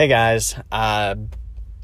[0.00, 1.14] Hey guys, uh,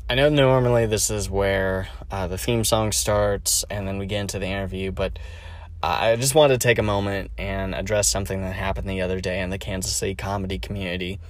[0.08, 4.22] I know normally this is where uh, the theme song starts and then we get
[4.22, 5.18] into the interview, but
[5.82, 9.20] uh, I just wanted to take a moment and address something that happened the other
[9.20, 11.20] day in the Kansas City comedy community.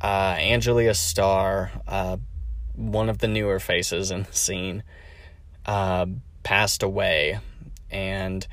[0.00, 2.16] Uh, Angelia Starr, uh,
[2.76, 4.84] one of the newer faces in the scene,
[5.66, 6.06] uh,
[6.44, 7.40] passed away,
[7.90, 8.46] and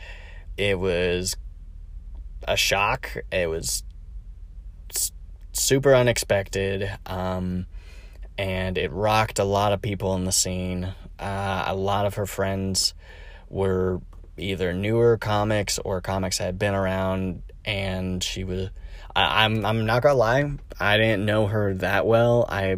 [0.57, 1.37] it was
[2.45, 3.15] a shock.
[3.31, 3.83] It was
[5.53, 6.89] super unexpected.
[7.05, 7.67] Um,
[8.39, 10.95] and it rocked a lot of people in the scene.
[11.19, 12.93] Uh, a lot of her friends
[13.49, 13.99] were
[14.37, 18.69] either newer comics or comics that had been around, and she was.
[19.13, 22.45] I, I'm I'm not gonna lie, I didn't know her that well.
[22.47, 22.77] I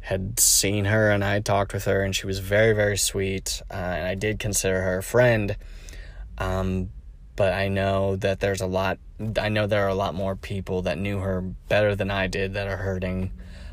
[0.00, 3.74] had seen her and I talked with her, and she was very very sweet, uh,
[3.74, 5.58] and I did consider her a friend.
[6.38, 6.88] Um,
[7.36, 8.98] but I know that there's a lot.
[9.38, 12.54] I know there are a lot more people that knew her better than I did
[12.54, 13.32] that are hurting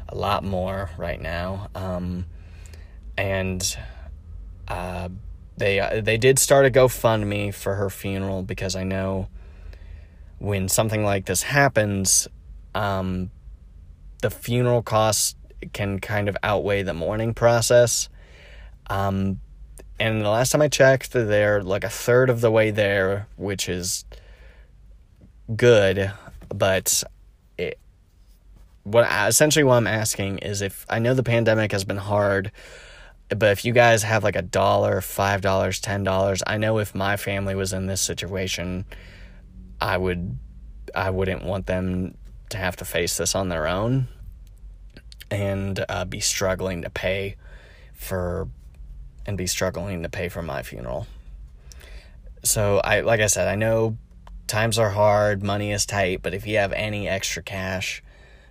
[0.09, 1.69] a lot more right now.
[1.75, 2.25] Um,
[3.17, 3.77] and
[4.67, 5.09] uh,
[5.57, 9.27] they uh, they did start a GoFundMe for her funeral because I know
[10.39, 12.27] when something like this happens,
[12.75, 13.31] um,
[14.21, 15.35] the funeral costs
[15.73, 18.09] can kind of outweigh the mourning process.
[18.89, 19.39] Um,
[19.99, 23.67] and the last time I checked, they're like a third of the way there, which
[23.67, 24.05] is
[25.55, 26.11] good,
[26.49, 27.03] but
[28.87, 32.53] what essentially what I'm asking is if I know the pandemic has been hard,
[33.27, 36.95] but if you guys have like a dollar, five dollars, ten dollars, I know if
[36.95, 38.85] my family was in this situation,
[39.81, 40.39] I would,
[40.95, 42.17] I wouldn't want them
[42.49, 44.07] to have to face this on their own,
[45.29, 47.35] and uh, be struggling to pay
[47.93, 48.47] for
[49.25, 51.07] and be struggling to pay for my funeral.
[52.45, 53.97] So I like I said, I know
[54.47, 58.01] times are hard, money is tight, but if you have any extra cash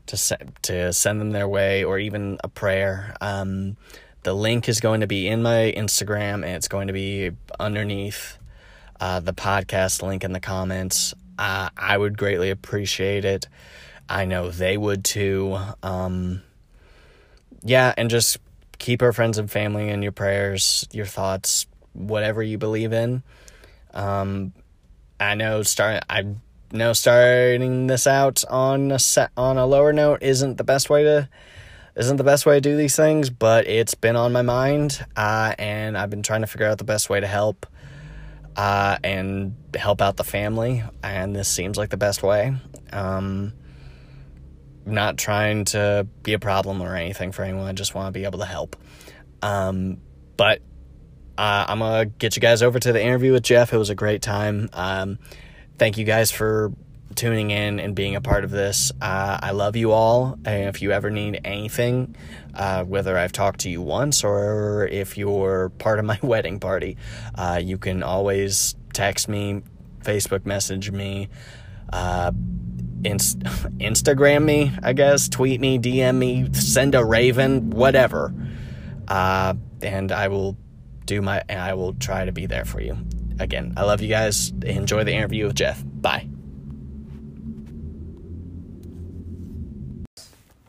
[0.07, 3.77] to se- to send them their way or even a prayer, um,
[4.23, 8.39] the link is going to be in my Instagram and it's going to be underneath
[9.01, 11.15] uh, the podcast link in the comments.
[11.39, 13.49] Uh, I would greatly appreciate it.
[14.09, 15.59] I know they would too.
[15.83, 16.43] Um,
[17.62, 18.38] yeah, and just
[18.78, 23.23] keep our friends and family in your prayers, your thoughts, whatever you believe in.
[23.93, 24.53] Um,
[25.19, 26.25] I know start I
[26.72, 31.03] know starting this out on a set on a lower note isn't the best way
[31.04, 31.28] to
[31.97, 35.55] isn't the best way to do these things, but it's been on my mind, uh,
[35.59, 37.66] and I've been trying to figure out the best way to help,
[38.55, 42.55] uh, and help out the family, and this seems like the best way.
[42.93, 43.55] Um,
[44.84, 47.66] not trying to be a problem or anything for anyone.
[47.66, 48.76] I just want to be able to help.
[49.43, 49.99] Um,
[50.37, 50.60] but
[51.38, 53.72] uh, I'm gonna get you guys over to the interview with Jeff.
[53.72, 54.69] It was a great time.
[54.72, 55.19] Um,
[55.78, 56.72] thank you guys for
[57.14, 58.92] tuning in and being a part of this.
[59.00, 60.38] Uh, I love you all.
[60.44, 62.14] And if you ever need anything,
[62.54, 66.97] uh, whether I've talked to you once or if you're part of my wedding party,
[67.34, 69.62] uh, you can always text me,
[70.03, 71.28] Facebook message me.
[71.93, 72.32] Uh,
[73.04, 73.38] inst-
[73.78, 78.34] Instagram me, I guess, tweet me, DM me, send a raven, whatever.
[79.08, 80.56] Uh, and I will
[81.04, 82.98] do my, I will try to be there for you.
[83.39, 84.53] Again, I love you guys.
[84.65, 85.83] Enjoy the interview with Jeff.
[85.85, 86.29] Bye.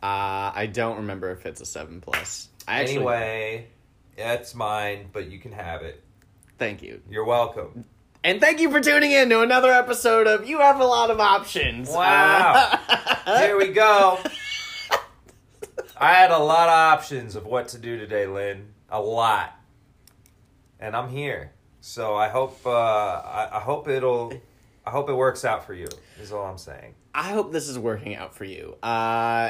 [0.02, 2.50] Uh, I don't remember if it's a seven plus.
[2.68, 3.68] I actually, anyway,
[4.18, 6.04] it's mine, but you can have it.
[6.58, 7.86] thank you, You're welcome.
[8.24, 11.20] and thank you for tuning in to another episode of You Have a Lot of
[11.20, 11.90] Options.
[11.90, 12.78] Wow.
[13.26, 14.20] Uh, Here we go.
[16.00, 18.68] I had a lot of options of what to do today, Lynn.
[18.90, 19.60] A lot,
[20.80, 21.52] and I'm here.
[21.88, 24.34] So I hope uh, I, I hope it'll
[24.86, 25.88] I hope it works out for you.
[26.22, 26.96] Is all I'm saying.
[27.16, 28.75] I hope this is working out for you.
[28.84, 28.86] Uh,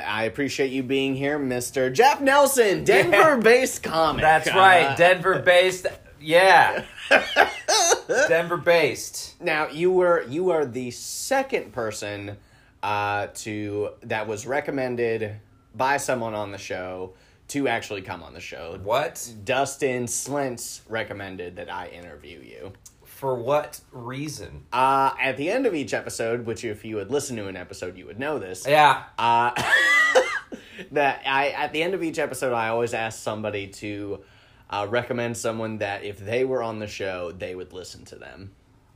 [0.05, 1.91] I appreciate you being here, Mr.
[1.91, 4.21] Jeff Nelson, Denver-based comic.
[4.21, 5.87] That's Uh, right, Denver based.
[6.21, 6.85] Yeah,
[8.27, 9.41] Denver based.
[9.41, 12.37] Now you were you are the second person
[12.83, 15.37] uh, to that was recommended
[15.73, 17.13] by someone on the show
[17.49, 18.79] to actually come on the show.
[18.83, 22.73] What Dustin Slentz recommended that I interview you.
[23.05, 24.65] for what reason?
[24.71, 27.97] Uh, at the end of each episode, which if you had listened to an episode,
[27.97, 28.65] you would know this.
[28.67, 29.51] Yeah, Uh,
[30.91, 34.23] that I at the end of each episode, I always ask somebody to
[34.69, 38.51] uh, recommend someone that if they were on the show, they would listen to them.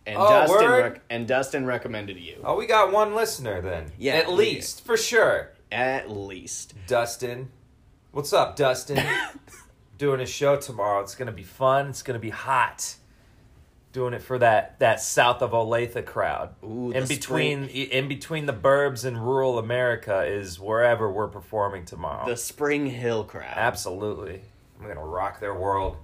[0.05, 0.83] And Oh, Dustin word?
[0.93, 3.91] rec- and Dustin recommended you Oh, we got one listener then.
[3.99, 5.51] Yeah, at we least for sure.
[5.71, 6.73] at least.
[6.87, 7.49] Dustin,
[8.11, 9.03] what's up, Dustin?
[9.97, 11.01] Doing a show tomorrow.
[11.01, 11.89] It's gonna be fun.
[11.89, 12.95] It's gonna be hot.
[13.93, 16.55] doing it for that that south of Olathe crowd.
[16.63, 22.25] Ooh, in between in between the burbs and rural America is wherever we're performing tomorrow.
[22.25, 23.53] The Spring Hill crowd.
[23.55, 24.41] Absolutely.
[24.79, 25.97] I'm going to rock their world.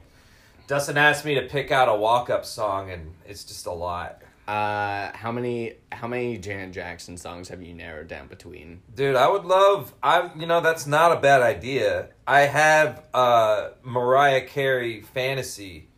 [0.67, 4.21] Dustin asked me to pick out a walk-up song and it's just a lot.
[4.47, 8.81] Uh, how many how many Janet Jackson songs have you narrowed down between?
[8.95, 12.09] Dude, I would love I you know that's not a bad idea.
[12.25, 15.89] I have uh Mariah Carey fantasy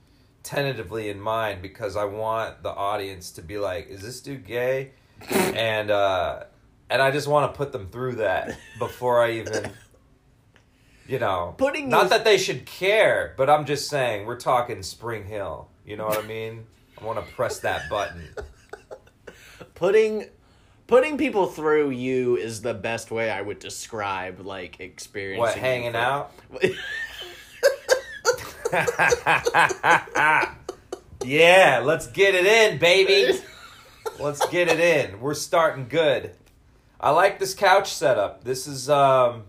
[0.41, 4.93] tentatively in mind because I want the audience to be like, is this dude gay?
[5.29, 6.45] and uh
[6.89, 9.71] and I just want to put them through that before I even
[11.07, 14.81] you know, Putting not those- that they should care, but I'm just saying we're talking
[14.81, 15.67] Spring Hill.
[15.85, 16.65] You know what I mean?
[16.99, 18.27] I want to press that button.
[19.75, 20.25] Putting
[20.87, 25.95] putting people through you is the best way I would describe like experiencing What hanging
[25.95, 26.31] out?
[31.23, 33.39] yeah, let's get it in, baby.
[34.19, 35.21] Let's get it in.
[35.21, 36.31] We're starting good.
[36.99, 38.43] I like this couch setup.
[38.43, 39.43] This is um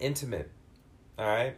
[0.00, 0.50] intimate.
[1.16, 1.56] All right.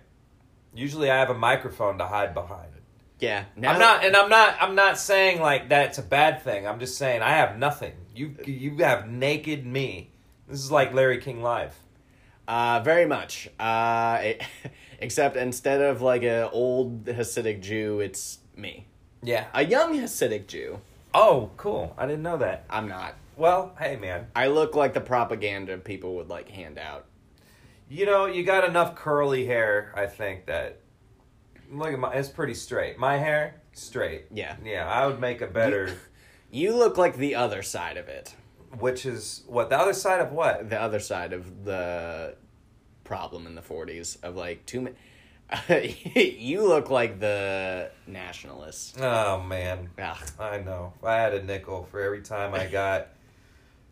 [0.75, 2.74] Usually I have a microphone to hide behind.
[3.20, 6.66] Yeah, now, I'm not and I'm not I'm not saying like that's a bad thing.
[6.66, 7.93] I'm just saying I have nothing.
[8.14, 10.11] You you have naked me.
[10.49, 11.75] This is like Larry King live.
[12.46, 13.49] Uh, very much.
[13.58, 14.43] Uh, it-
[14.99, 18.87] except instead of like a old Hasidic Jew, it's me,
[19.22, 19.46] Yeah.
[19.55, 20.81] a young Hasidic Jew.
[21.14, 21.94] Oh, cool.
[21.96, 22.64] I didn't know that.
[22.69, 23.14] I'm not.
[23.37, 24.26] Well, hey man.
[24.37, 27.06] I look like the propaganda people would like hand out.
[27.88, 30.78] You know, you got enough curly hair, I think that
[31.79, 32.99] look at my it's pretty straight.
[32.99, 34.26] My hair, straight.
[34.32, 34.56] Yeah.
[34.65, 35.97] Yeah, I would make a better
[36.50, 38.35] You look like the other side of it.
[38.79, 40.69] which is what the other side of what?
[40.71, 42.37] The other side of the
[43.05, 44.97] problem in the 40s of like too many.
[46.41, 48.94] you look like the nationalists.
[49.00, 49.91] Oh man.
[49.99, 50.31] Ugh.
[50.41, 50.94] I know.
[51.03, 53.09] I had a nickel for every time I got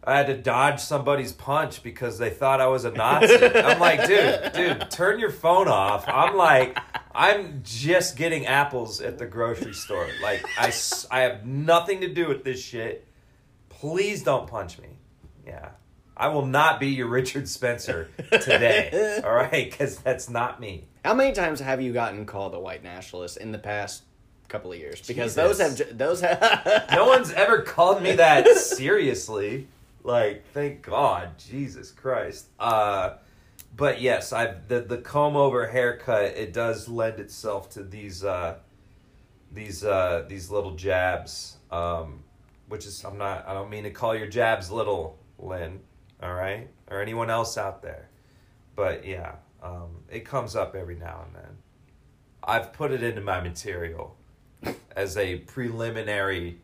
[0.05, 3.35] I had to dodge somebody's punch because they thought I was a Nazi.
[3.37, 6.05] I'm like, dude, dude, turn your phone off.
[6.09, 6.77] I'm like,
[7.15, 10.09] I'm just getting apples at the grocery store.
[10.21, 10.73] Like, I,
[11.11, 13.07] I have nothing to do with this shit.
[13.69, 14.89] Please don't punch me.
[15.47, 15.71] Yeah.
[16.17, 19.21] I will not be your Richard Spencer today.
[19.25, 19.71] all right?
[19.71, 20.85] Because that's not me.
[21.05, 24.03] How many times have you gotten called a white nationalist in the past
[24.49, 25.01] couple of years?
[25.07, 25.59] Because Jesus.
[25.59, 29.69] those have those have No one's ever called me that seriously.
[30.05, 32.49] Like, thank God, Jesus Christ.
[32.59, 33.15] Uh,
[33.77, 38.57] but yes, I the the comb over haircut it does lend itself to these uh,
[39.53, 41.57] these uh, these little jabs.
[41.71, 42.25] Um,
[42.69, 45.81] which is I'm not I don't mean to call your jabs little, Lynn.
[46.23, 48.09] All right, or anyone else out there.
[48.77, 51.59] But yeah, um, it comes up every now and then.
[52.43, 54.17] I've put it into my material
[54.97, 56.59] as a preliminary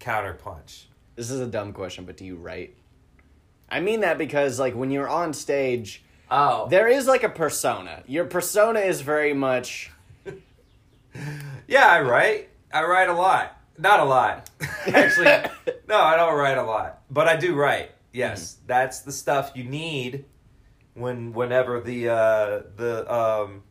[0.00, 0.84] counterpunch.
[1.18, 2.76] This is a dumb question, but do you write?
[3.68, 8.04] I mean that because like when you're on stage, Oh, there is like a persona.
[8.06, 9.90] Your persona is very much
[11.66, 12.50] yeah, I write.
[12.72, 13.60] I write a lot.
[13.76, 14.48] Not a lot,
[14.86, 15.24] actually.
[15.88, 17.90] no, I don't write a lot, but I do write.
[18.12, 20.24] Yes, that's the stuff you need
[20.94, 23.62] when whenever the uh, the um,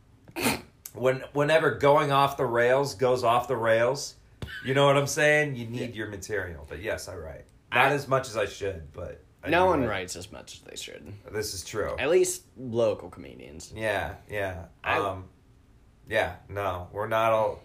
[0.92, 4.16] when whenever going off the rails goes off the rails.
[4.64, 5.56] You know what I'm saying?
[5.56, 6.66] You need your material.
[6.68, 7.44] But yes, I write.
[7.72, 9.88] Not I- as much as I should, but I no do one write.
[9.88, 11.12] writes as much as they should.
[11.32, 11.94] This is true.
[11.98, 13.72] At least local comedians.
[13.74, 14.64] Yeah, yeah.
[14.82, 15.24] I- Um,
[16.08, 17.60] yeah, no, we're not all.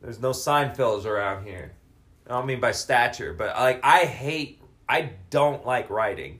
[0.00, 1.72] There's no Seinfelds around here.
[2.26, 4.60] I don't mean by stature, but like I hate.
[4.88, 6.38] I don't like writing,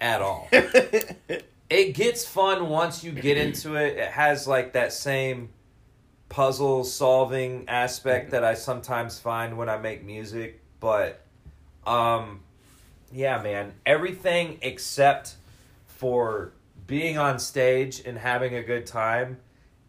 [0.00, 0.46] at all.
[0.52, 3.96] it gets fun once you get into it.
[3.96, 5.48] It has like that same
[6.32, 11.20] puzzle solving aspect that I sometimes find when I make music, but
[11.86, 12.40] um
[13.12, 15.34] yeah, man, everything except
[15.86, 16.54] for
[16.86, 19.40] being on stage and having a good time,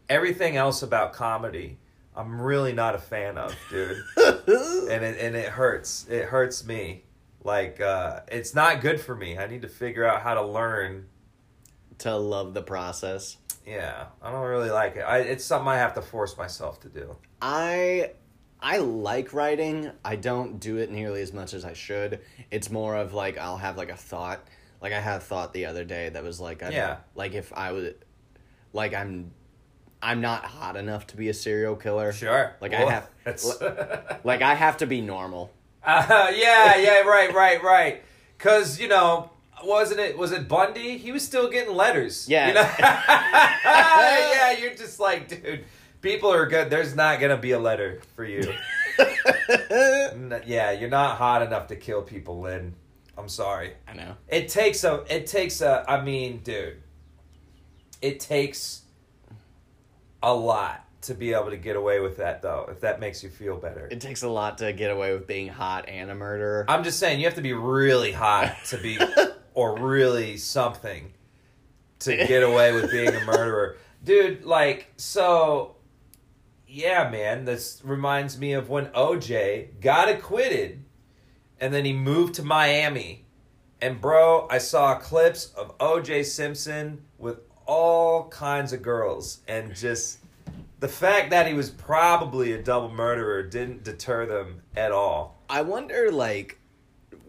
[0.10, 1.78] everything else about comedy,
[2.14, 4.04] I'm really not a fan of, dude.
[4.18, 6.06] and it and it hurts.
[6.10, 7.04] It hurts me.
[7.42, 9.38] Like uh it's not good for me.
[9.38, 11.06] I need to figure out how to learn
[12.00, 13.38] to love the process.
[13.66, 15.02] Yeah, I don't really like it.
[15.02, 17.16] I, it's something I have to force myself to do.
[17.42, 18.12] I
[18.62, 19.92] I like writing.
[20.06, 22.22] I don't do it nearly as much as I should.
[22.52, 24.46] It's more of like I'll have like a thought.
[24.82, 26.98] Like I had a thought the other day that was like I Yeah.
[27.16, 27.90] like if I was
[28.74, 29.32] like I'm
[30.02, 32.12] I'm not hot enough to be a serial killer.
[32.12, 32.56] Sure.
[32.60, 33.62] Like I have That's,
[34.24, 35.52] like I have to be normal.
[35.86, 38.04] Uh, yeah, yeah, right, right, right.
[38.38, 39.30] Cause you know,
[39.66, 40.18] wasn't it?
[40.18, 40.98] Was it Bundy?
[40.98, 42.28] He was still getting letters.
[42.30, 42.48] Yeah.
[42.48, 42.62] You know?
[42.80, 45.66] yeah, you're just like, dude.
[46.02, 46.70] People are good.
[46.70, 48.54] There's not gonna be a letter for you.
[50.46, 52.74] Yeah, you're not hot enough to kill people, Lynn.
[53.18, 53.74] I'm sorry.
[53.88, 54.16] I know.
[54.28, 55.04] It takes a.
[55.10, 55.86] It takes a.
[55.88, 56.82] I mean, dude.
[58.02, 58.82] It takes
[60.22, 62.68] a lot to be able to get away with that, though.
[62.70, 63.88] If that makes you feel better.
[63.92, 66.66] It takes a lot to get away with being hot and a murderer.
[66.68, 68.98] I'm just saying you have to be really hot to be,
[69.54, 71.14] or really something,
[72.00, 74.46] to get away with being a murderer, dude.
[74.46, 75.76] Like so.
[76.68, 77.46] Yeah, man.
[77.46, 80.84] This reminds me of when OJ got acquitted,
[81.60, 83.26] and then he moved to Miami,
[83.82, 90.20] and bro, I saw clips of OJ Simpson with all kinds of girls, and just
[90.80, 95.42] the fact that he was probably a double murderer didn't deter them at all.
[95.50, 96.60] I wonder, like,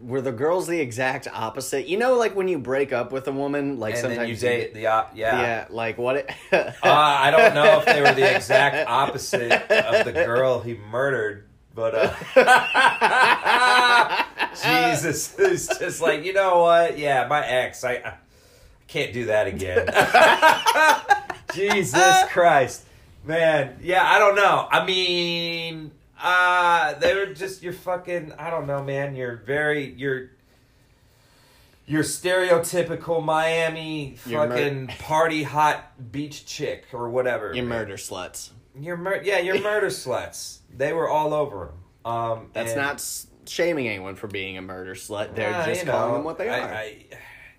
[0.05, 1.87] were the girls the exact opposite?
[1.87, 4.73] You know, like when you break up with a woman, like and sometimes you date
[4.73, 5.41] the op- yeah.
[5.41, 6.17] yeah, like what?
[6.17, 10.75] It, Uh, I don't know if they were the exact opposite of the girl he
[10.75, 12.13] murdered, but uh,
[14.63, 16.97] Jesus, it's just like you know what?
[16.97, 18.13] Yeah, my ex, I, I
[18.87, 19.87] can't do that again.
[21.53, 22.83] Jesus Christ,
[23.23, 23.77] man.
[23.81, 24.67] Yeah, I don't know.
[24.69, 25.91] I mean,
[26.21, 28.33] uh, they were just you're fucking.
[28.39, 29.15] I don't know, man.
[29.15, 30.29] You're very you're.
[31.87, 37.53] Your stereotypical Miami mur- fucking party hot beach chick or whatever.
[37.53, 37.69] you man.
[37.79, 38.49] murder sluts.
[38.79, 40.59] You're mur- yeah, you're murder sluts.
[40.75, 41.73] They were all over him.
[42.11, 45.35] Um, That's and- not s- shaming anyone for being a murder slut.
[45.35, 46.73] They're Yeah, just you calling them what they I, are.
[46.73, 47.05] I,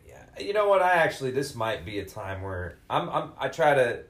[0.09, 0.83] yeah, you know what?
[0.83, 4.01] I actually this might be a time where I'm, I'm I try to.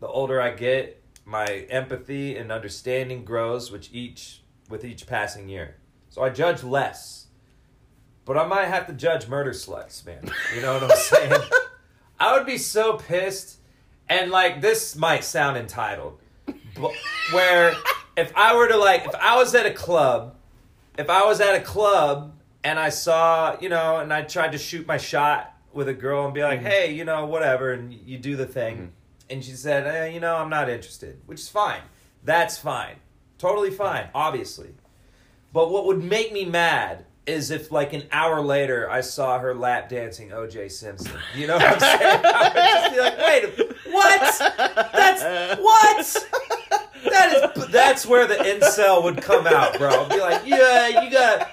[0.00, 0.97] The older I get,
[1.28, 5.76] my empathy and understanding grows, which each with each passing year.
[6.08, 7.26] So I judge less.
[8.24, 10.30] But I might have to judge murder sluts, man.
[10.54, 11.40] You know what I'm saying?
[12.20, 13.58] I would be so pissed,
[14.08, 16.92] and like this might sound entitled, but
[17.32, 17.74] where
[18.16, 20.34] if I were to like if I was at a club,
[20.98, 24.58] if I was at a club and I saw you know, and I tried to
[24.58, 26.68] shoot my shot with a girl and be like, mm-hmm.
[26.68, 28.86] hey, you know, whatever, and you do the thing, mm-hmm.
[29.30, 31.80] And she said, eh, you know, I'm not interested, which is fine.
[32.24, 32.96] That's fine,
[33.38, 34.70] totally fine, obviously.
[35.52, 39.54] But what would make me mad is if, like, an hour later, I saw her
[39.54, 41.12] lap dancing OJ Simpson.
[41.34, 42.00] You know what I'm saying?
[42.24, 44.38] I would just be like, wait, what?
[44.92, 46.26] That's what?
[47.10, 49.88] That is that's where the incel would come out, bro.
[49.88, 51.50] I'd be like, yeah, you got.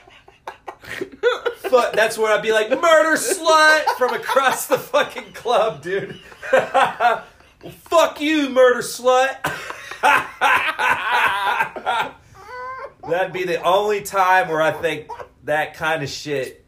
[1.58, 6.20] Fuck, that's where I'd be like, murder slut from across the fucking club, dude.
[7.65, 9.41] well, fuck you, murder slut.
[13.10, 15.10] That'd be the only time where I think
[15.45, 16.63] that kind of shit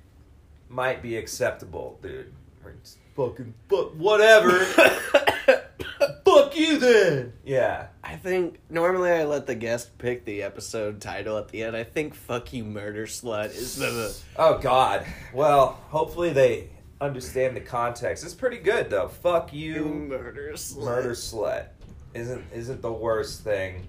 [0.70, 2.34] might be acceptable, dude.
[2.66, 2.74] Or
[3.16, 4.66] Fucking fuck whatever.
[6.26, 7.34] fuck you then.
[7.46, 7.88] Yeah.
[8.04, 11.76] I think normally I let the guest pick the episode title at the end.
[11.76, 15.06] I think "fuck you, murder slut" is the Oh God.
[15.32, 18.24] Well, hopefully they understand the context.
[18.24, 19.08] It's pretty good though.
[19.08, 20.86] Fuck you, murder slut.
[20.86, 21.68] murder slut.
[22.14, 23.88] Isn't isn't the worst thing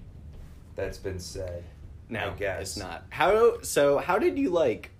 [0.75, 1.63] that's been said.
[2.09, 2.61] No, I guess.
[2.61, 3.05] it's not.
[3.09, 3.97] How so?
[3.97, 4.91] How did you like?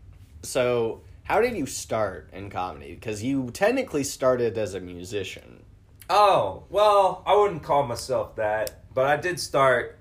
[0.43, 2.95] So how did you start in comedy?
[2.95, 5.63] Because you technically started as a musician.
[6.09, 9.99] Oh, well, I wouldn't call myself that, but I did start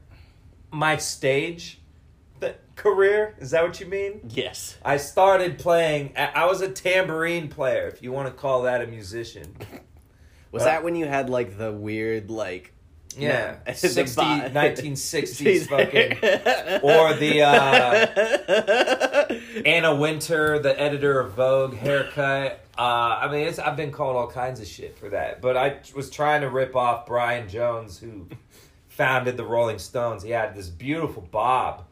[0.71, 1.78] my stage th-
[2.79, 3.35] career.
[3.39, 4.21] Is that what you mean?
[4.31, 4.79] Yes.
[4.83, 8.87] I started playing, I was a tambourine player, if you want to call that a
[8.87, 9.55] musician.
[10.51, 12.73] Was Uh, that when you had like the weird like?
[13.19, 16.13] Yeah, the 60, bo- 1960s fucking.
[16.83, 18.07] Or the uh,
[19.67, 22.65] Anna Wintour, the editor of Vogue haircut.
[22.79, 25.43] Uh, I mean, it's, I've been called all kinds of shit for that.
[25.43, 28.27] But I was trying to rip off Brian Jones, who
[28.89, 30.23] founded the Rolling Stones.
[30.23, 31.85] He had this beautiful bob,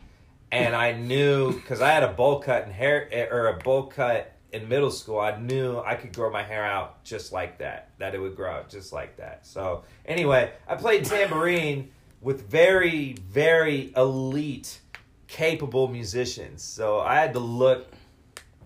[0.52, 3.84] and I knew because I had a bowl cut in hair eh, or a bowl
[3.84, 5.20] cut in middle school.
[5.20, 7.90] I knew I could grow my hair out just like that.
[7.98, 9.46] That it would grow out just like that.
[9.46, 14.80] So anyway, I played tambourine with very, very elite,
[15.26, 16.62] capable musicians.
[16.62, 17.88] So I had to look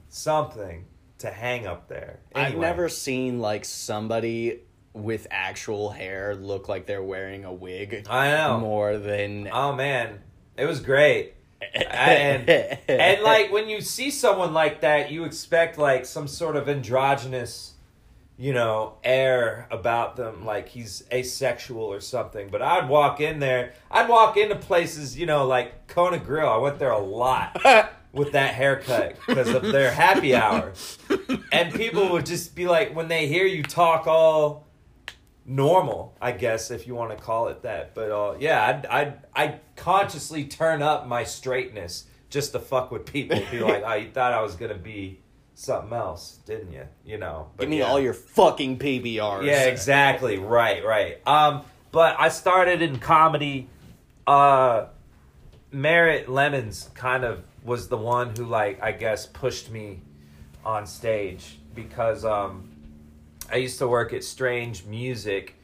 [0.08, 0.86] something
[1.18, 2.20] to hang up there.
[2.34, 4.60] I've never seen like somebody
[4.92, 8.58] with actual hair look like they're wearing a wig I know.
[8.58, 10.20] more than Oh man,
[10.56, 11.34] it was great.
[11.62, 12.48] And
[12.88, 17.74] and like when you see someone like that, you expect like some sort of androgynous,
[18.36, 22.48] you know, air about them, like he's asexual or something.
[22.50, 26.48] But I'd walk in there, I'd walk into places, you know, like Kona Grill.
[26.48, 27.60] I went there a lot
[28.12, 30.72] with that haircut because of their happy hour,
[31.52, 34.66] and people would just be like, when they hear you talk all
[35.44, 37.94] normal, I guess, if you want to call it that.
[37.94, 43.06] But uh, yeah, I'd, I'd I'd consciously turn up my straightness just to fuck with
[43.06, 43.40] people.
[43.50, 45.20] Be like, oh, you thought I was gonna be
[45.54, 46.86] something else, didn't you?
[47.04, 47.48] You know.
[47.56, 47.86] But Give me yeah.
[47.86, 49.44] all your fucking PBRs.
[49.44, 50.38] Yeah, exactly.
[50.38, 51.26] Right, right.
[51.26, 53.68] Um, but I started in comedy.
[54.26, 54.86] Uh,
[55.72, 60.00] Merritt Lemons kind of was the one who, like, I guess, pushed me
[60.64, 62.69] on stage because um,
[63.50, 65.54] I used to work at Strange Music,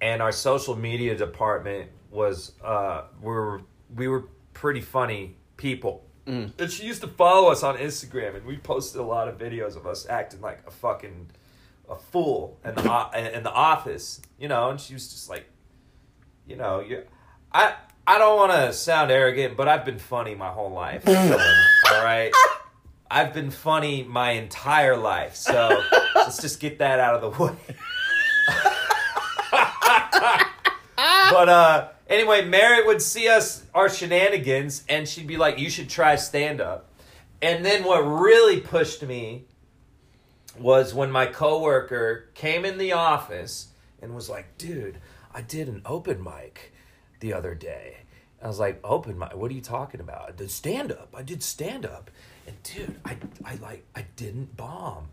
[0.00, 3.62] and our social media department was uh, we were
[3.94, 6.04] we were pretty funny people.
[6.58, 9.76] And she used to follow us on Instagram, and we posted a lot of videos
[9.76, 11.30] of us acting like a fucking
[11.88, 14.70] a fool in the in the office, you know.
[14.70, 15.46] And she was just like,
[16.46, 17.04] you know, you,
[17.52, 17.74] I
[18.06, 21.08] I don't want to sound arrogant, but I've been funny my whole life.
[21.08, 22.32] all right,
[23.10, 25.34] I've been funny my entire life.
[25.34, 25.82] So
[26.28, 27.54] let's just get that out of the way.
[31.30, 35.88] but uh anyway, Merritt would see us our shenanigans and she'd be like, You should
[35.88, 36.90] try stand up.
[37.40, 39.44] And then what really pushed me
[40.58, 43.68] was when my coworker came in the office
[44.02, 44.98] and was like, dude,
[45.32, 46.72] I did an open mic
[47.20, 47.98] the other day.
[48.42, 49.34] I was like, open mic?
[49.34, 50.28] What are you talking about?
[50.28, 51.14] I did stand up.
[51.16, 52.10] I did stand up.
[52.46, 55.08] And dude, I, I like, I didn't bomb.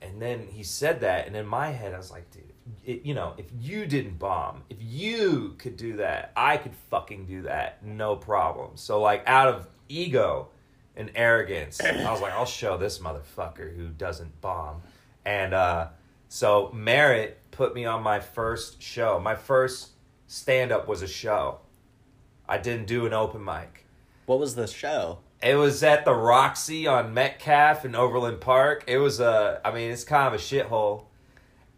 [0.00, 2.52] And then he said that, and in my head, I was like, dude,
[2.84, 7.26] it, you know, if you didn't bomb, if you could do that, I could fucking
[7.26, 8.72] do that, no problem.
[8.76, 10.48] So like, out of ego
[10.96, 14.82] and arrogance, I was like, I'll show this motherfucker who doesn't bomb.
[15.24, 15.88] And uh,
[16.28, 19.18] so Merritt put me on my first show.
[19.18, 19.90] My first
[20.26, 21.58] stand up was a show.
[22.48, 23.84] I didn't do an open mic.
[24.26, 25.18] What was the show?
[25.42, 28.84] It was at the Roxy on Metcalf in Overland Park.
[28.88, 31.04] It was a, I mean, it's kind of a shithole.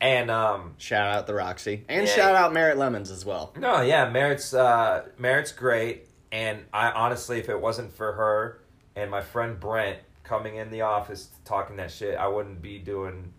[0.00, 1.85] And um, Shout out the Roxy.
[1.88, 2.14] And Yeah.
[2.14, 3.52] shout out Merritt Lemons as well.
[3.59, 6.07] no, yeah, Merritt's uh, Merritt's great.
[6.33, 8.61] And I honestly, if it wasn't for her
[8.97, 13.33] and my friend Brent coming in the office talking that shit, I wouldn't be doing.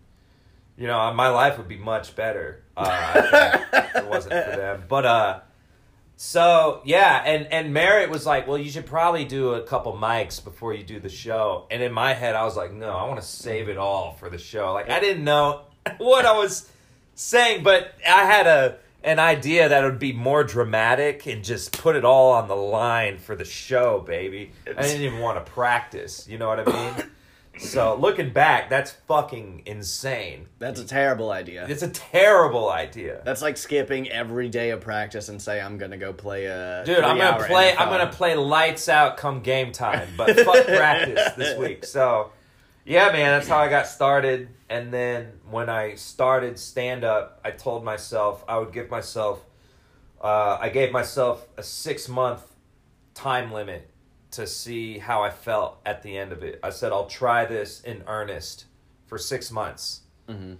[0.76, 4.84] You know, my life would be much better uh, if it wasn't for them.
[4.88, 5.40] But uh,
[6.24, 10.42] so yeah, and and Merritt was like, "Well, you should probably do a couple mics
[10.42, 13.20] before you do the show." And in my head, I was like, "No, I want
[13.20, 15.62] to save it all for the show." Like I didn't know
[15.98, 16.70] what I was
[17.16, 21.96] saying, but I had a an idea that would be more dramatic and just put
[21.96, 24.52] it all on the line for the show, baby.
[24.64, 26.28] I didn't even want to practice.
[26.28, 27.10] You know what I mean?
[27.58, 30.48] So looking back, that's fucking insane.
[30.58, 31.66] That's a terrible idea.
[31.68, 33.20] It's a terrible idea.
[33.24, 36.98] That's like skipping every day of practice and say I'm gonna go play a Dude,
[36.98, 37.76] I'm gonna play.
[37.76, 41.84] I'm gonna play lights out come game time, but fuck practice this week.
[41.84, 42.32] So,
[42.84, 44.48] yeah, man, that's how I got started.
[44.70, 49.44] And then when I started stand up, I told myself I would give myself.
[50.20, 52.44] Uh, I gave myself a six month
[53.14, 53.91] time limit
[54.32, 56.58] to see how I felt at the end of it.
[56.62, 58.66] I said I'll try this in earnest
[59.06, 60.00] for six months.
[60.28, 60.56] Mhm.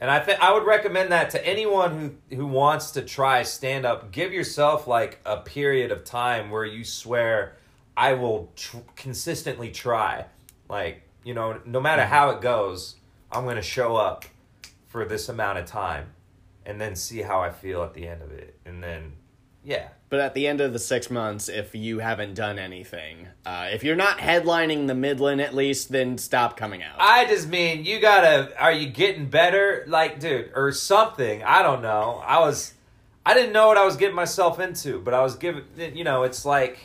[0.00, 3.84] And I think I would recommend that to anyone who who wants to try stand
[3.84, 4.10] up.
[4.10, 7.56] Give yourself like a period of time where you swear
[7.96, 10.24] I will tr- consistently try.
[10.68, 12.96] Like, you know, no matter how it goes,
[13.30, 14.24] I'm going to show up
[14.86, 16.14] for this amount of time
[16.64, 18.58] and then see how I feel at the end of it.
[18.64, 19.12] And then
[19.64, 19.88] yeah.
[20.08, 23.84] But at the end of the six months, if you haven't done anything, uh, if
[23.84, 26.96] you're not headlining the Midland at least, then stop coming out.
[26.98, 28.52] I just mean you gotta.
[28.60, 31.44] Are you getting better, like, dude, or something?
[31.44, 32.20] I don't know.
[32.26, 32.74] I was,
[33.24, 35.62] I didn't know what I was getting myself into, but I was giving.
[35.94, 36.80] You know, it's like,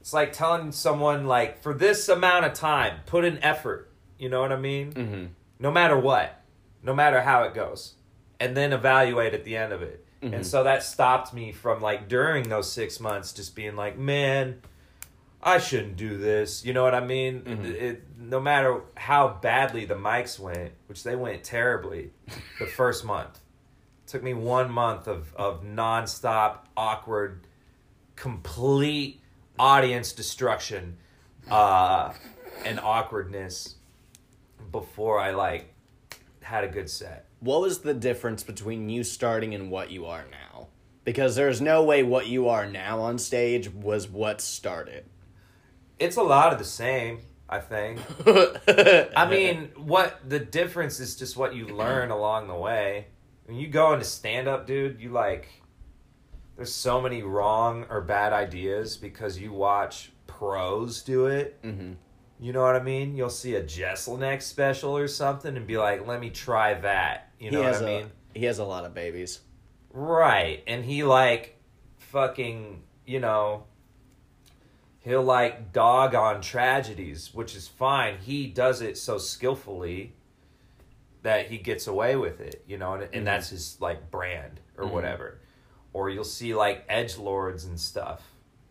[0.00, 3.88] it's like telling someone like for this amount of time, put in effort.
[4.18, 4.92] You know what I mean?
[4.92, 5.24] hmm
[5.60, 6.42] No matter what,
[6.82, 7.94] no matter how it goes,
[8.40, 10.05] and then evaluate at the end of it.
[10.22, 14.60] And so that stopped me from like during those six months just being like, man,
[15.42, 16.64] I shouldn't do this.
[16.64, 17.42] You know what I mean?
[17.42, 17.64] Mhm.
[17.64, 22.10] It, no matter how badly the mics went, which they went terribly
[22.58, 23.38] the first month.
[24.06, 27.46] took me one month of, of nonstop, awkward,
[28.16, 29.20] complete
[29.58, 30.96] audience destruction
[31.50, 32.12] uh,
[32.64, 33.74] and awkwardness
[34.72, 35.72] before I like
[36.40, 37.25] had a good set.
[37.40, 40.68] What was the difference between you starting and what you are now?
[41.04, 45.04] Because there's no way what you are now on stage was what started.
[45.98, 48.00] It's a lot of the same, I think.
[49.16, 53.06] I mean, what the difference is just what you learn along the way.
[53.44, 55.48] When you go into stand up, dude, you like
[56.56, 61.58] there's so many wrong or bad ideas because you watch pros do it.
[61.62, 61.92] hmm
[62.40, 63.14] You know what I mean?
[63.16, 67.50] You'll see a Jeselnik special or something and be like, "Let me try that." You
[67.50, 68.10] know he what has I a mean?
[68.34, 69.40] He has a lot of babies.
[69.92, 70.62] Right.
[70.66, 71.58] And he like
[71.98, 73.64] fucking, you know,
[75.00, 78.18] he'll like dog on tragedies, which is fine.
[78.18, 80.14] He does it so skillfully
[81.22, 83.24] that he gets away with it, you know, and, and Mhm.
[83.24, 84.90] that's his like brand or Mhm.
[84.92, 85.40] whatever.
[85.92, 88.22] Or you'll see like edge lords and stuff,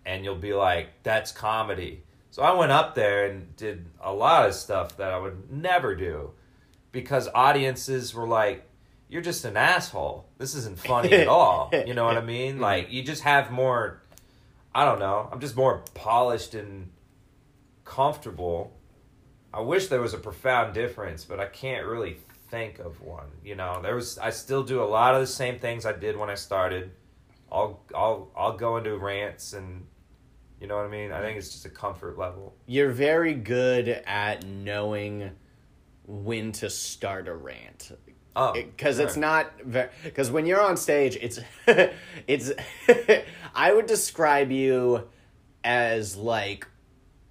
[0.05, 4.47] and you'll be like, "That's comedy." So I went up there and did a lot
[4.47, 6.31] of stuff that I would never do,
[6.95, 8.63] because audiences were like,
[9.09, 10.29] "You're just an asshole.
[10.39, 12.53] This isn't funny at all." You know what I mean?
[12.53, 12.61] Mm-hmm.
[12.63, 14.01] Like you just have more.
[14.73, 15.29] I don't know.
[15.31, 16.89] I'm just more polished and
[17.83, 18.73] comfortable.
[19.53, 22.17] I wish there was a profound difference, but I can't really
[22.49, 23.27] think of one.
[23.43, 24.17] You know, there was.
[24.17, 26.91] I still do a lot of the same things I did when I started.
[27.51, 29.85] I'll I'll I'll go into rants and,
[30.61, 31.11] you know what I mean.
[31.11, 32.55] I think it's just a comfort level.
[32.65, 35.31] You're very good at knowing
[36.07, 37.91] when to start a rant.
[38.37, 39.49] Oh, because it's not
[40.03, 41.39] because when you're on stage it's
[42.27, 42.51] it's
[43.55, 45.07] i would describe you
[45.63, 46.67] as like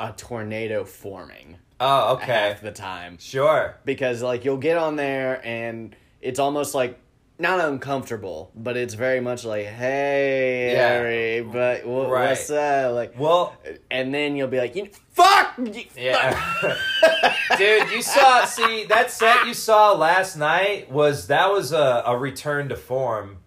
[0.01, 2.25] a tornado forming Oh, okay.
[2.27, 3.77] half the time Sure.
[3.85, 6.99] because like you'll get on there and it's almost like
[7.38, 10.88] not uncomfortable but it's very much like hey Yeah.
[10.88, 12.29] Harry but wh- Right.
[12.31, 13.57] what's up like Well,
[13.90, 15.59] and then you'll be like you fuck
[15.97, 16.40] Yeah.
[17.59, 22.16] Dude, you saw see that set you saw last night was that was a, a
[22.16, 23.38] return to form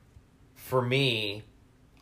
[0.55, 1.43] for me.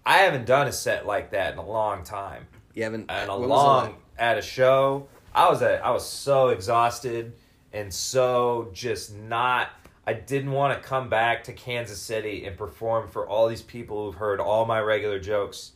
[0.06, 2.48] I haven't done a set like that in a long time.
[2.74, 5.08] you haven't And a long at a show.
[5.34, 7.34] I was at I was so exhausted
[7.74, 9.70] and so just not
[10.08, 14.06] I didn't want to come back to Kansas City and perform for all these people
[14.06, 15.72] who've heard all my regular jokes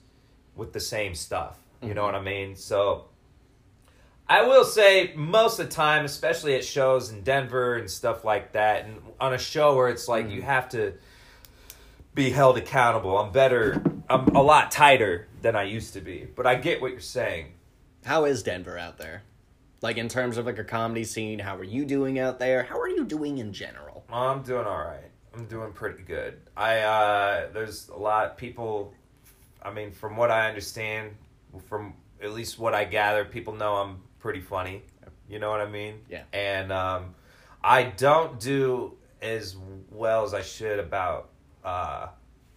[0.56, 1.58] with the same stuff.
[1.82, 2.06] You know Mhm.
[2.06, 2.56] what I mean?
[2.56, 3.06] So
[4.28, 8.52] I will say most of the time, especially at shows in Denver and stuff like
[8.52, 10.32] that, and on a show where it's like Mhm.
[10.32, 10.94] you have to
[12.14, 13.18] be held accountable.
[13.18, 13.82] I'm better.
[14.10, 16.28] I'm a lot tighter than I used to be.
[16.36, 17.54] But I get what you're saying.
[18.06, 19.24] How is Denver out there?
[19.82, 22.64] Like in terms of like a comedy scene, how are you doing out there?
[22.64, 23.89] How are you doing in general?
[24.12, 25.12] I'm doing all right.
[25.36, 26.40] I'm doing pretty good.
[26.58, 28.94] I uh there's a lot of people
[29.62, 31.16] I mean from what I understand
[31.68, 34.82] from at least what I gather people know I'm pretty funny.
[35.30, 36.00] You know what I mean?
[36.10, 36.24] Yeah.
[36.34, 37.16] And um
[37.64, 39.56] I don't do as
[39.92, 41.30] well as I should about
[41.64, 42.08] uh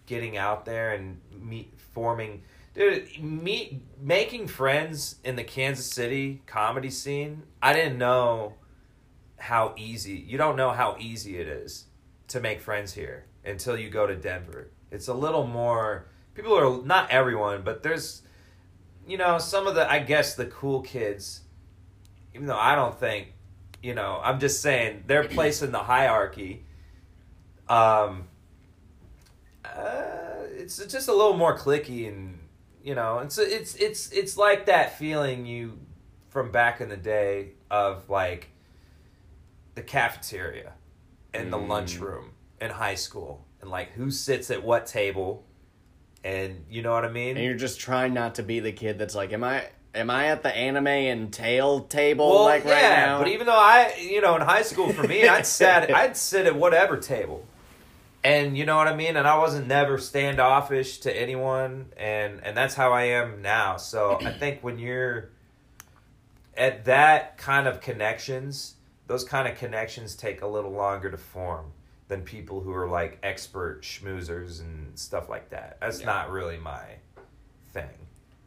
[0.05, 2.41] getting out there and meet forming
[2.73, 7.43] dude meet making friends in the Kansas City comedy scene.
[7.61, 8.55] I didn't know
[9.43, 11.87] how easy you don't know how easy it is
[12.29, 14.69] to make friends here until you go to Denver.
[14.89, 18.21] It's a little more people are not everyone, but there's
[19.05, 21.41] you know, some of the I guess the cool kids
[22.33, 23.33] even though I don't think
[23.81, 26.63] you know, I'm just saying their place in the hierarchy
[27.67, 28.29] um
[29.65, 32.39] uh, it's just a little more cliquey and
[32.81, 35.77] you know it's it's it's it's like that feeling you
[36.29, 38.49] from back in the day of like
[39.75, 40.73] the cafeteria
[41.33, 41.67] and the Mm.
[41.67, 42.31] lunchroom
[42.61, 45.43] in high school and like who sits at what table
[46.23, 48.97] and you know what I mean And you're just trying not to be the kid
[48.99, 52.71] that's like, am I am I at the anime and tail table well, like yeah,
[52.71, 53.17] right now?
[53.19, 56.45] but even though I, you know, in high school for me, I'd sat, I'd sit
[56.47, 57.45] at whatever table,
[58.23, 59.17] and you know what I mean.
[59.17, 63.77] And I wasn't never standoffish to anyone, and and that's how I am now.
[63.77, 65.29] So I think when you're
[66.55, 68.75] at that kind of connections,
[69.07, 71.71] those kind of connections take a little longer to form
[72.07, 75.77] than people who are like expert schmoozers and stuff like that.
[75.81, 76.05] That's Yeah.
[76.07, 76.83] not really my
[77.71, 77.89] thing.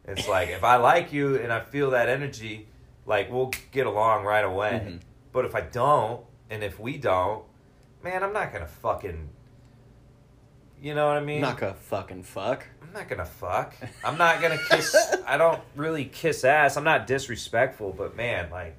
[0.05, 2.67] It's like if I like you and I feel that energy,
[3.05, 4.81] like we'll get along right away.
[4.85, 4.99] Mhm.
[5.31, 7.43] But if I don't, and if we don't,
[8.03, 9.29] man, I'm not gonna fucking.
[10.79, 11.37] You know what I mean?
[11.43, 12.65] I'm not gonna fucking fuck.
[12.81, 13.75] I'm not gonna fuck.
[14.03, 14.95] I'm not gonna kiss.
[15.27, 16.77] I don't really kiss ass.
[16.77, 18.75] I'm not disrespectful, but man, like,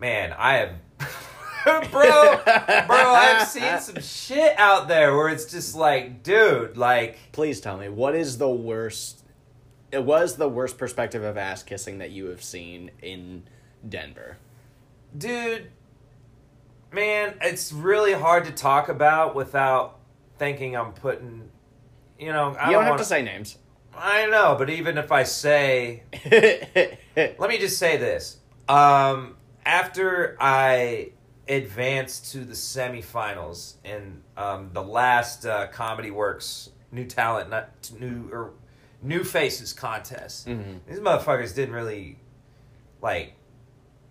[0.00, 0.72] man, I have,
[1.92, 7.60] bro, bro, I've seen some shit out there where it's just like, dude, like, Please
[7.60, 9.18] tell me what is the worst.
[9.92, 13.42] It was the worst perspective of ass kissing that you have seen in
[13.88, 14.38] Denver.
[15.16, 15.70] dude,
[16.92, 19.98] man, it's really hard to talk about without
[20.38, 21.50] thinking I'm putting,
[22.18, 23.58] you know, I you don't have wanna, to say names.
[23.96, 28.38] I know, but even if I say Let me just say this.
[28.68, 29.36] Um,
[29.70, 31.12] after I
[31.48, 38.28] advanced to the semifinals in um, the last uh, Comedy Works New Talent, not new
[38.32, 38.52] or
[39.02, 40.80] New Faces contest, Mhm.
[40.88, 42.18] these motherfuckers didn't really
[43.00, 43.34] like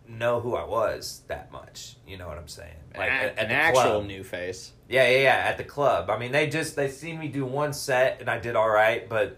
[0.07, 1.97] know who I was that much.
[2.07, 2.73] You know what I'm saying?
[2.97, 4.05] Like at, at, an actual club.
[4.05, 4.71] new face.
[4.87, 5.35] Yeah, yeah, yeah.
[5.49, 6.09] At the club.
[6.09, 9.07] I mean, they just they seen me do one set and I did all right,
[9.09, 9.37] but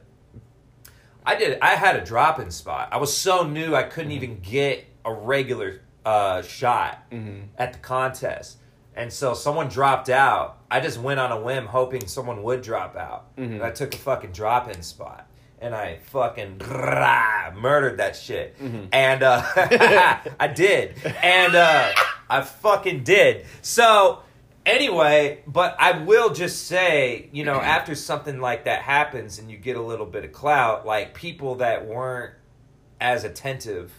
[1.26, 1.60] I did.
[1.62, 2.90] I had a drop in spot.
[2.92, 7.42] I was so new, I couldn't even get a regular uh, shot Mm-hmm.
[7.58, 8.58] at the contest,
[8.96, 10.58] and so someone dropped out.
[10.70, 13.36] I just went on a whim, hoping someone would drop out.
[13.38, 13.54] Mhm.
[13.56, 15.28] And I took a fucking drop in spot.
[15.64, 16.58] And I fucking
[17.56, 18.58] murdered that shit.
[18.60, 18.88] Mhm.
[18.92, 19.42] And uh,
[20.40, 20.96] I did.
[21.22, 21.92] And uh,
[22.30, 23.46] I fucking did.
[23.62, 24.20] So,
[24.66, 29.58] anyway, but I will just say, you know, after something like that happens and you
[29.58, 32.34] get a little bit of clout, like people that weren't
[33.00, 33.92] as attentive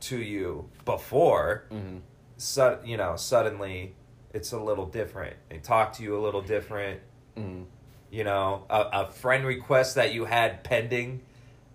[0.00, 1.98] to you before, Mm-hmm.
[2.36, 3.94] su- you know, suddenly
[4.32, 5.36] it's a little different.
[5.48, 7.00] They talk to you a little different.
[7.36, 7.62] Mm-hmm.
[8.10, 11.20] You know, a, a friend request that you had pending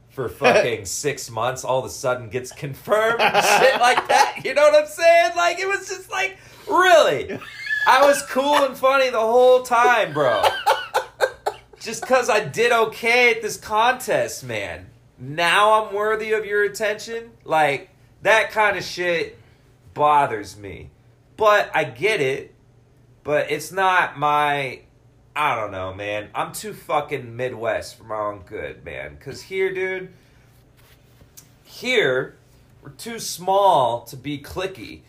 [0.09, 4.41] for fucking six months all of a sudden gets confirmed shit like that.
[4.43, 5.31] You know what I'm saying?
[5.35, 7.37] Like, it was just like, really?
[7.87, 10.43] I was cool and funny the whole time, bro.
[11.79, 14.87] Just because I did okay at this contest, man.
[15.19, 17.31] Now I'm worthy of your attention?
[17.43, 17.89] Like,
[18.23, 19.37] that kind of shit
[19.93, 20.89] bothers me.
[21.37, 22.53] But I get it.
[23.23, 24.81] But it's not my.
[25.35, 26.29] I don't know, man.
[26.35, 29.15] I'm too fucking Midwest for my own good, man.
[29.15, 30.09] Because here, dude,
[31.63, 32.35] here,
[32.81, 35.01] we're too small to be cliquey.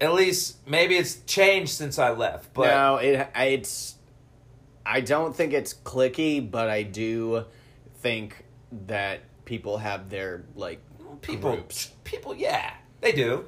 [0.00, 2.52] At least, maybe it's changed since I left.
[2.54, 3.94] But no, it it's.
[4.84, 7.44] I don't think it's cliquey, but I do
[8.00, 8.44] think
[8.86, 10.80] that people have their like
[11.22, 11.92] people, groups.
[12.04, 13.46] people, yeah, they do.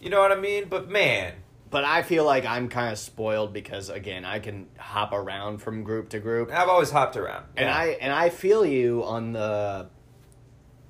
[0.00, 0.66] You know what I mean?
[0.68, 1.34] But man,
[1.70, 5.84] But I feel like I'm kind of spoiled because again, I can hop around from
[5.84, 6.50] group to group.
[6.52, 7.44] I've always hopped around.
[7.56, 7.76] And Yeah.
[7.76, 9.88] I and I feel you on the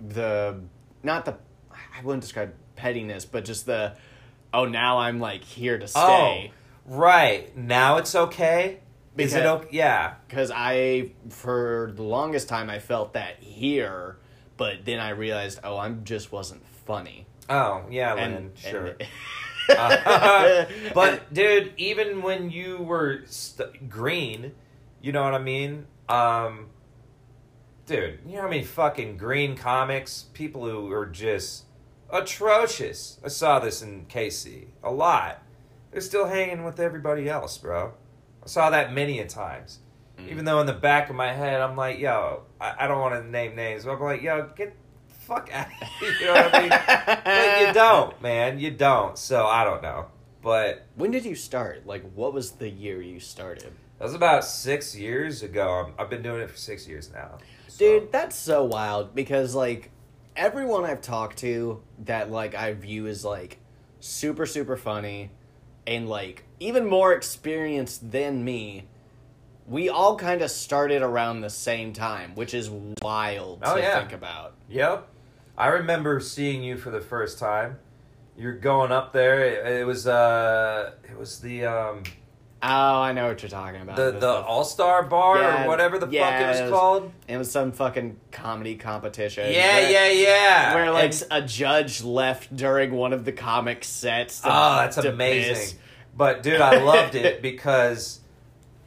[0.00, 0.60] the
[1.02, 1.36] not the
[1.72, 3.94] I wouldn't describe pettiness, but just the
[4.54, 8.80] oh now I'm like here to oh, stay Oh, right now it's okay.
[9.16, 9.68] Is it okay?
[9.72, 10.14] Yeah.
[10.28, 14.16] because I for the longest time I felt that here,
[14.60, 17.26] but then I realized oh I'm just wasn't funny.
[17.48, 18.52] Oh yeah, And, Lynn.
[18.54, 18.86] Sure.
[19.68, 24.52] and- Uh, but dude, even when you were st- green,
[25.00, 25.86] you know what I mean?
[26.08, 26.66] Um,
[27.86, 31.64] dude, you know how many fucking green comics people who are just
[32.12, 33.18] atrocious.
[33.24, 35.42] I saw this in KC a lot.
[35.92, 37.94] They're still hanging with everybody else, bro.
[38.42, 39.78] I saw that many a times.
[40.26, 40.30] Mm.
[40.30, 43.14] Even though in the back of my head I'm like, yo, I, I don't want
[43.22, 44.74] to name names, but I'm like, yo, get
[45.08, 46.12] the fuck out of here.
[46.20, 46.70] You know what I mean?
[47.24, 48.58] but you don't, man.
[48.58, 49.16] You don't.
[49.18, 50.06] So I don't know.
[50.42, 51.86] But when did you start?
[51.86, 53.72] Like what was the year you started?
[53.98, 55.68] that was about six years ago.
[55.68, 57.38] I'm- I've been doing it for six years now.
[57.68, 59.90] So- Dude, that's so wild because like
[60.36, 63.58] everyone I've talked to that like I view as like
[64.00, 65.30] super super funny
[65.86, 68.86] and like even more experienced than me,
[69.70, 72.68] we all kind of started around the same time, which is
[73.02, 73.98] wild Oh, to yeah.
[74.00, 74.54] think about.
[74.68, 75.06] Yep.
[75.56, 77.78] I remember seeing you for the first time.
[78.36, 79.44] You're going up there.
[79.44, 82.02] It, it was uh, it was the um,
[82.62, 82.68] Oh,
[83.00, 83.96] I know what you're talking about.
[83.96, 86.62] the was the All Star Bar Yeah, or whatever the yeah, fuck it was it
[86.64, 87.12] was- called.
[87.28, 89.52] it was some fucking comedy competition.
[89.52, 90.74] Yeah, where- yeah, yeah.
[90.74, 94.40] Where like And- a judge left during one of the comic sets.
[94.44, 95.54] Oh, that's amazing.
[95.54, 95.74] piss.
[96.16, 98.19] But dude, I loved it because,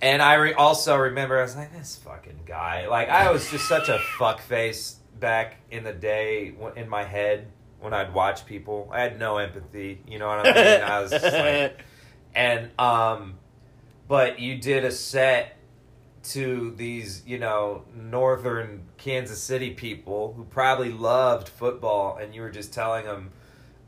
[0.04, 2.88] and I re- also remember I was like, this fucking guy.
[2.88, 7.48] Like I was just such a fuck face back in the day in my head
[7.80, 8.90] when I'd watch people.
[8.92, 10.02] I had no empathy.
[10.06, 10.82] You know what I mean?
[10.82, 11.86] I was just like,
[12.36, 13.36] and um,
[14.10, 15.56] but you did a set
[16.24, 22.52] to these, you know, northern Kansas City people who probably loved football, and you were
[22.52, 23.32] just telling them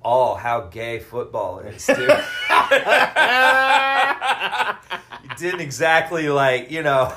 [0.01, 1.97] all how gay football is, dude.
[5.37, 7.13] didn't exactly like, you know.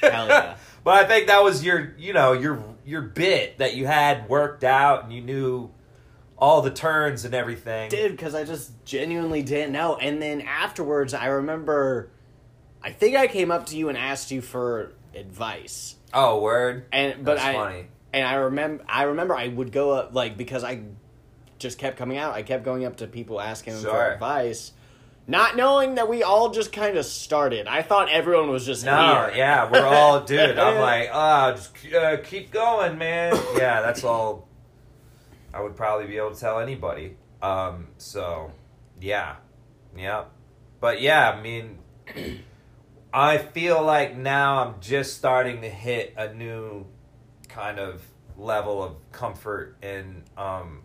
[0.00, 0.56] Hell yeah.
[0.82, 4.64] But I think that was your, you know, your your bit that you had worked
[4.64, 5.70] out, and you knew
[6.38, 7.90] all the turns and everything.
[7.90, 9.96] did because I just genuinely didn't know.
[9.96, 12.10] And then afterwards, I remember,
[12.82, 15.96] I think I came up to you and asked you for advice.
[16.14, 16.86] Oh, word.
[16.92, 17.86] And but That's I funny.
[18.14, 20.80] and I remember I remember I would go up like because I
[21.58, 22.32] just kept coming out.
[22.34, 24.72] I kept going up to people asking them for advice,
[25.26, 27.66] not knowing that we all just kind of started.
[27.68, 29.32] I thought everyone was just No, here.
[29.36, 30.58] yeah, we're all, dude.
[30.58, 33.34] I'm like, ah, just uh, keep going, man.
[33.56, 34.48] Yeah, that's all.
[35.54, 37.16] I would probably be able to tell anybody.
[37.42, 38.52] Um, so,
[39.00, 39.36] yeah,
[39.96, 40.24] yeah,
[40.80, 41.78] but yeah, I mean,
[43.12, 46.86] I feel like now I'm just starting to hit a new
[47.48, 48.02] kind of
[48.36, 50.82] level of comfort and um,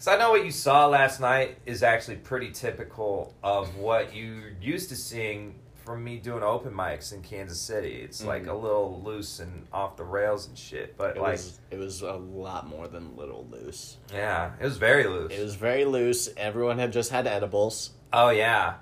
[0.00, 4.48] So I know what you saw last night is actually pretty typical of what you're
[4.58, 8.00] used to seeing from me doing open mics in Kansas City.
[8.02, 8.48] It's like Mhm.
[8.48, 10.96] a little loose and off the rails and shit.
[10.96, 13.98] But It like, was it was a lot more than little loose.
[14.10, 15.32] yeah, it was very loose.
[15.34, 16.30] It was very loose.
[16.34, 17.90] Everyone had just had edibles.
[18.10, 18.74] Oh yeah,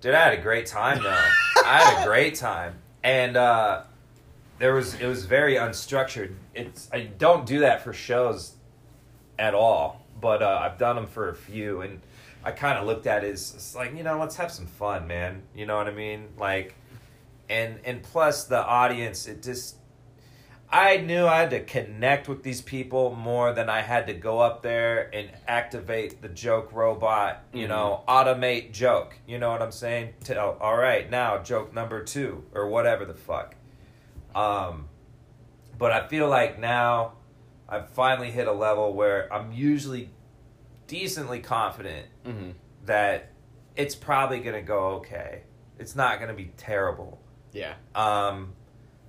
[0.00, 1.10] dude, I had a great time though.
[1.64, 3.82] I had a great time, and uh,
[4.58, 6.34] there was it was very unstructured.
[6.52, 8.56] It's I don't do that for shows
[9.38, 12.00] at all, but uh, I've done them for a few, and
[12.42, 15.06] I kind of looked at it as it's like you know let's have some fun,
[15.06, 15.42] man.
[15.54, 16.28] You know what I mean?
[16.38, 16.74] Like,
[17.50, 19.76] and and plus the audience, it just.
[20.70, 24.40] I knew I had to connect with these people more than I had to go
[24.40, 27.68] up there and activate the joke robot, you Mhm.
[27.68, 29.14] know, automate joke.
[29.26, 30.14] You know what I'm saying?
[30.24, 33.54] Tell, all right, now joke number two or whatever the fuck.
[34.34, 34.88] Um,
[35.78, 37.12] but I feel like now
[37.68, 40.10] I've finally hit a level where I'm usually
[40.86, 42.50] decently confident Mm-hmm.
[42.86, 43.30] that
[43.76, 45.42] it's probably gonna go okay.
[45.78, 47.20] It's not gonna be terrible.
[47.52, 47.74] Yeah.
[47.94, 48.52] Um,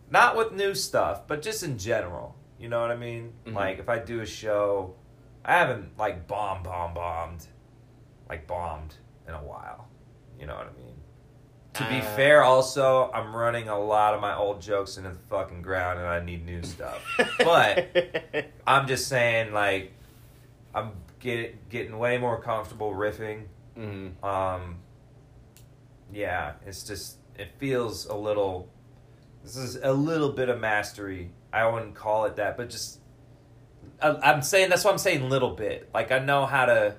[0.10, 2.36] not with new stuff, but just in general.
[2.60, 3.34] You know what I mean?
[3.46, 3.54] Mhm.
[3.54, 4.96] Like if I do a show,
[5.44, 7.46] I haven't like bomb bomb bombed,
[8.30, 8.96] like bombed
[9.28, 9.88] in a while.
[10.40, 10.96] You know what I mean?
[11.76, 15.18] To be Uh, fair, also I'm running a lot of my old jokes into the
[15.30, 17.02] fucking ground, and I need new stuff.
[17.40, 19.92] but I'm just saying, like,
[20.74, 23.44] I'm get, getting way more comfortable riffing.
[23.78, 24.26] mm-hmm.
[24.26, 24.78] Um,
[26.14, 28.70] yeah, it's just it feels a little.
[29.44, 31.32] This is a little bit of mastery.
[31.52, 33.00] I wouldn't call it that, but just
[34.02, 35.30] I, I'm saying that's what I'm saying.
[35.30, 36.96] Little bit, like I know how to.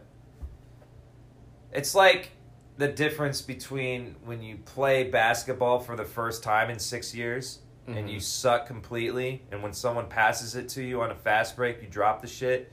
[1.72, 2.30] It's like
[2.78, 8.08] the difference between when you play basketball for the first time in six years and
[8.08, 8.12] Mhm.
[8.12, 11.88] you suck completely, and when someone passes it to you on a fast break, you
[11.88, 12.70] drop the shit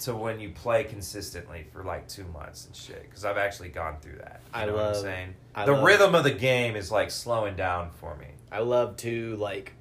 [0.00, 3.02] to when you play consistently for like two months and shit.
[3.04, 4.40] Because I've actually gone through that.
[4.54, 5.34] You I know what love- I'm saying?
[5.54, 8.26] I the love- rhythm of the game is like slowing down for me.
[8.52, 9.72] I love to like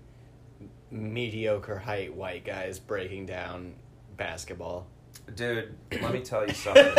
[0.91, 3.73] mediocre height white guys breaking down
[4.15, 4.87] basketball.
[5.33, 6.93] Dude, let me tell you something.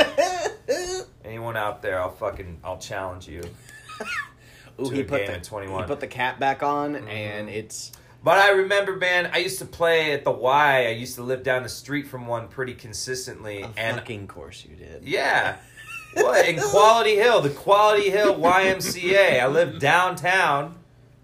[1.25, 3.43] Anyone out there, I'll fucking I'll challenge you.
[4.81, 5.83] Ooh, he put the at 21.
[5.83, 7.09] he put the cap back on, Mhm.
[7.09, 10.87] and it's But I remember, man, I used to play at the Y.
[10.87, 14.77] I used to live down the street from one pretty consistently, and fucking course you
[14.77, 15.05] did.
[15.05, 15.57] Yeah.
[16.15, 19.39] What in Quality Hill, the Quality Hill YMCA.
[19.39, 20.77] I lived downtown,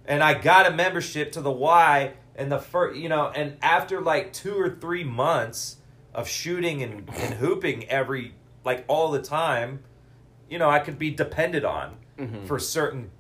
[0.05, 2.13] and I got a membership to the Y.
[2.37, 5.77] And the first, you know, and after like two or three months
[6.15, 9.81] of shooting and, and hooping every like all the time,
[10.49, 12.47] you know, I could be depended on Mhm.
[12.47, 13.11] for certain,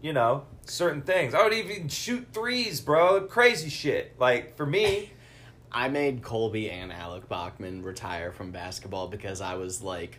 [0.00, 1.34] you know, certain things.
[1.34, 3.22] I would even shoot threes, bro.
[3.22, 4.18] Crazy shit.
[4.18, 5.12] Like for me,
[5.72, 10.18] I made Colby and Alec Bachman retire from basketball because I was like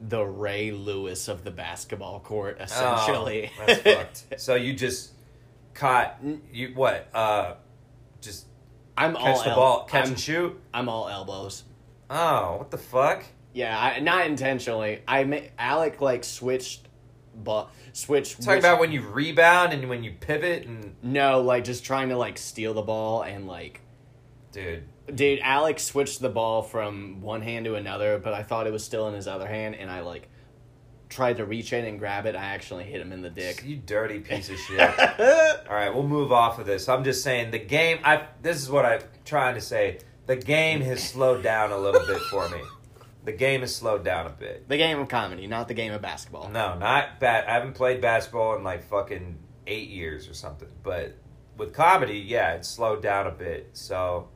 [0.00, 3.50] the Ray Lewis of the basketball court, essentially.
[3.60, 4.24] Oh, that's fucked.
[4.40, 5.12] So you just
[5.74, 6.18] caught
[6.52, 7.08] you what?
[7.14, 7.54] Uh,
[8.20, 8.46] just
[8.96, 10.60] I'm all catch the el- ball, catch I'm, and shoot.
[10.72, 11.64] I'm all elbows.
[12.10, 13.24] Oh, what the fuck?
[13.52, 15.02] Yeah, I, not intentionally.
[15.06, 16.88] I ma- Alec like switched,
[17.34, 18.36] but switch.
[18.38, 22.16] Talking about when you rebound and when you pivot and no, like just trying to
[22.16, 23.80] like steal the ball and like,
[24.52, 24.84] dude.
[25.12, 28.84] dude, Alex switched the ball from one hand to another, but I thought it was
[28.84, 30.28] still in his other hand, and I like
[31.14, 32.34] tried to reach in and grab it.
[32.34, 33.62] I actually hit him in the dick.
[33.64, 34.80] You dirty piece of shit.
[35.68, 36.88] All right, we'll move off of this.
[36.88, 38.00] I'm just saying the game.
[38.02, 40.00] I this is what I'm trying to say.
[40.26, 42.60] The game has slowed down a little bit for me.
[43.24, 44.68] The game has slowed down a bit.
[44.68, 46.50] the game of comedy, not the game of basketball.
[46.50, 47.46] No, not bad.
[47.46, 50.68] I haven't played basketball in like fucking eight years or something.
[50.82, 51.16] But
[51.56, 53.70] with comedy, yeah, it's slowed down a bit.
[53.72, 54.28] So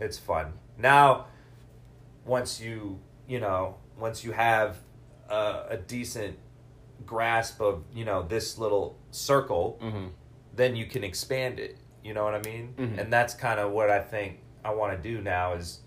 [0.00, 0.54] it's fun.
[0.78, 1.26] Now,
[2.24, 4.78] once you, you know, once you have
[5.32, 6.36] a, a decent
[7.06, 10.06] grasp of, you know, this little circle, Mm-hmm.
[10.54, 11.78] then you can expand it.
[12.04, 12.74] You know what I mean?
[12.76, 12.98] Mhm.
[12.98, 15.80] And that's kind of what I think I want to do now is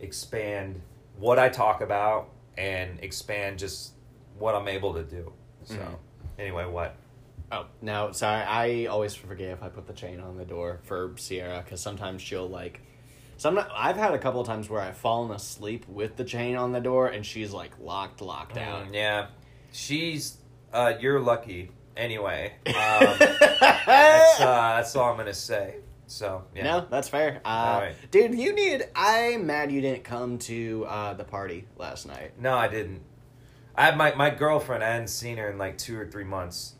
[0.00, 0.80] expand
[1.18, 3.92] what I talk about and expand just
[4.38, 5.32] what I'm able to do.
[5.64, 5.98] So, Mhm.
[6.38, 6.96] anyway, what?
[7.52, 8.42] Oh no, sorry.
[8.42, 12.22] I always forget if I put the chain on the door for Sierra because sometimes
[12.22, 12.80] she'll like.
[13.36, 16.72] Some I've had a couple of times where I've fallen asleep with the chain on
[16.72, 18.86] the door and she's like locked, locked out.
[18.86, 19.26] Mm, yeah,
[19.72, 20.38] she's.
[20.72, 21.70] Uh, you're lucky.
[21.96, 25.76] Anyway, um, that's uh, that's all I'm gonna say.
[26.06, 26.64] So yeah.
[26.64, 27.40] No, that's fair.
[27.44, 27.90] Uh.
[28.10, 28.88] Dude, you need.
[28.94, 32.32] I'm mad you didn't come to uh, the party last night.
[32.38, 33.02] No, I didn't.
[33.76, 34.82] I had my my girlfriend.
[34.82, 36.74] I hadn't seen her in like two or three months.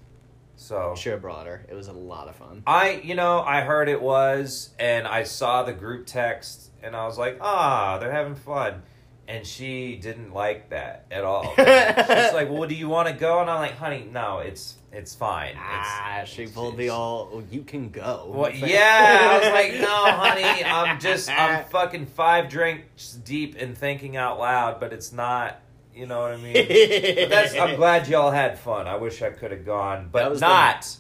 [0.65, 1.67] So Should have brought her.
[1.69, 2.63] It was a lot of fun.
[2.67, 7.05] I, you know, I heard it was, and I saw the group text, and I
[7.07, 8.83] was like, ah, they're having fun.
[9.29, 11.45] and she didn't like that at all.
[11.57, 15.15] She's like, "Well, do you want to go?" And I'm like, "Honey, no, it's it's
[15.15, 17.31] fine." It's, Ah, she it's- pulled the all.
[17.33, 18.31] "Oh, You can go.
[18.35, 23.77] Well, yeah, I was like, "No, honey, I'm just I'm fucking five drinks deep and
[23.77, 25.59] thinking out loud, but it's not."
[25.95, 26.55] You know what I mean?
[26.55, 28.87] But that's, I'm glad y'all had fun.
[28.89, 30.97] I wish I could have gone, That but was the- not.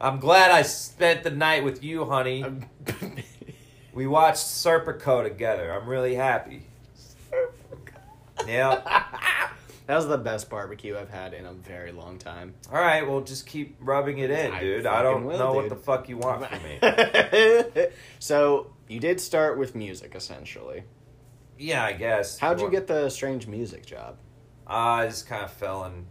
[0.00, 2.44] I'm glad I spent the night with you, honey.
[3.94, 5.72] We watched Serpico together.
[5.72, 6.62] I'm really happy.
[8.46, 8.80] Yeah.
[9.86, 12.54] that was the best barbecue I've had in a very long time.
[12.72, 13.04] All right.
[13.08, 14.86] Well, just keep rubbing it in, I dude.
[14.86, 15.70] I don't fucking will, know what dude.
[15.72, 17.86] the fuck you want from me.
[18.20, 20.84] so you did start with music, essentially.
[21.58, 22.38] Yeah, I guess.
[22.38, 24.16] How'd you get the strange music job?
[24.66, 26.06] I just kind of fell in,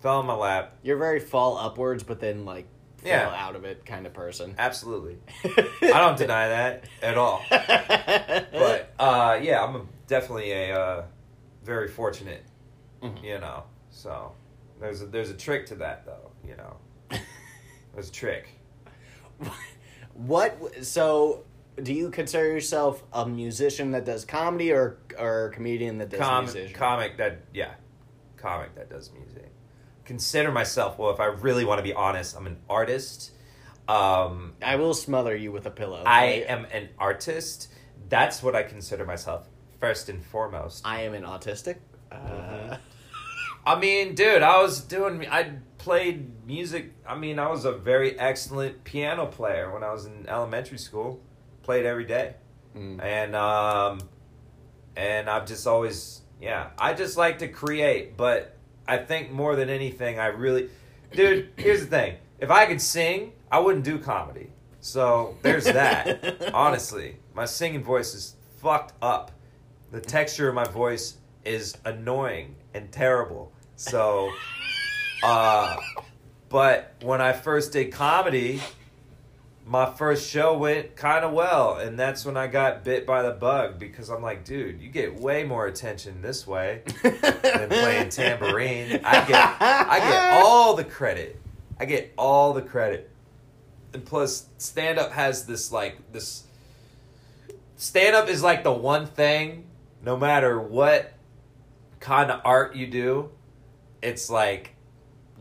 [0.00, 0.76] fell in my lap.
[0.82, 2.66] You're very fall upwards, but then like
[3.04, 3.28] Yeah.
[3.30, 4.54] fell out of it kind of person.
[4.58, 5.18] Absolutely.
[5.44, 7.42] I don't deny that at all.
[7.50, 11.04] But uh, yeah, I'm definitely a uh,
[11.64, 12.44] very fortunate.
[13.02, 13.22] Mhm.
[13.22, 14.32] You know, so
[14.80, 16.30] there's a, there's a trick to that though.
[16.46, 16.76] You know,
[17.94, 18.48] there's a trick.
[20.14, 20.84] what?
[20.84, 21.44] So,
[21.80, 26.20] do you consider yourself a musician that does comedy, or or a comedian that does
[26.20, 26.74] Com- musician?
[26.74, 27.74] comic that yeah,
[28.36, 29.50] comic that does music.
[30.04, 31.10] Consider myself well.
[31.10, 33.30] If I really want to be honest, I'm an artist.
[33.88, 36.02] Um, I will smother you with a pillow.
[36.06, 37.68] I am an artist.
[38.08, 39.48] That's what I consider myself
[39.80, 40.82] first and foremost.
[40.86, 41.76] I am an autistic.
[42.10, 42.78] Uh, Mhm.
[43.64, 45.26] I mean, dude, I was doing.
[45.30, 46.92] I played music.
[47.06, 51.20] I mean, I was a very excellent piano player when I was in elementary school.
[51.62, 52.34] Played every day,
[52.76, 53.02] mm.
[53.02, 54.00] and um,
[54.96, 58.16] and I've just always, yeah, I just like to create.
[58.16, 58.56] But
[58.86, 60.70] I think more than anything, I really,
[61.12, 61.50] dude.
[61.56, 64.50] Here's the thing: if I could sing, I wouldn't do comedy.
[64.80, 66.50] So there's that.
[66.54, 69.30] Honestly, my singing voice is fucked up.
[69.92, 73.52] The texture of my voice is annoying and terrible.
[73.76, 74.32] So,
[75.22, 75.76] uh,
[76.48, 78.60] but when I first did comedy,
[79.72, 83.30] my first show went kind of well, and that's when I got bit by the
[83.30, 89.00] bug because I'm like, dude, you get way more attention this way than playing tambourine.
[89.02, 91.40] I get, I get all the credit.
[91.80, 93.08] I get all the credit,
[93.94, 96.44] and plus, stand up has this like this.
[97.76, 99.64] Stand up is like the one thing,
[100.04, 101.14] no matter what
[101.98, 103.30] kind of art you do,
[104.02, 104.71] it's like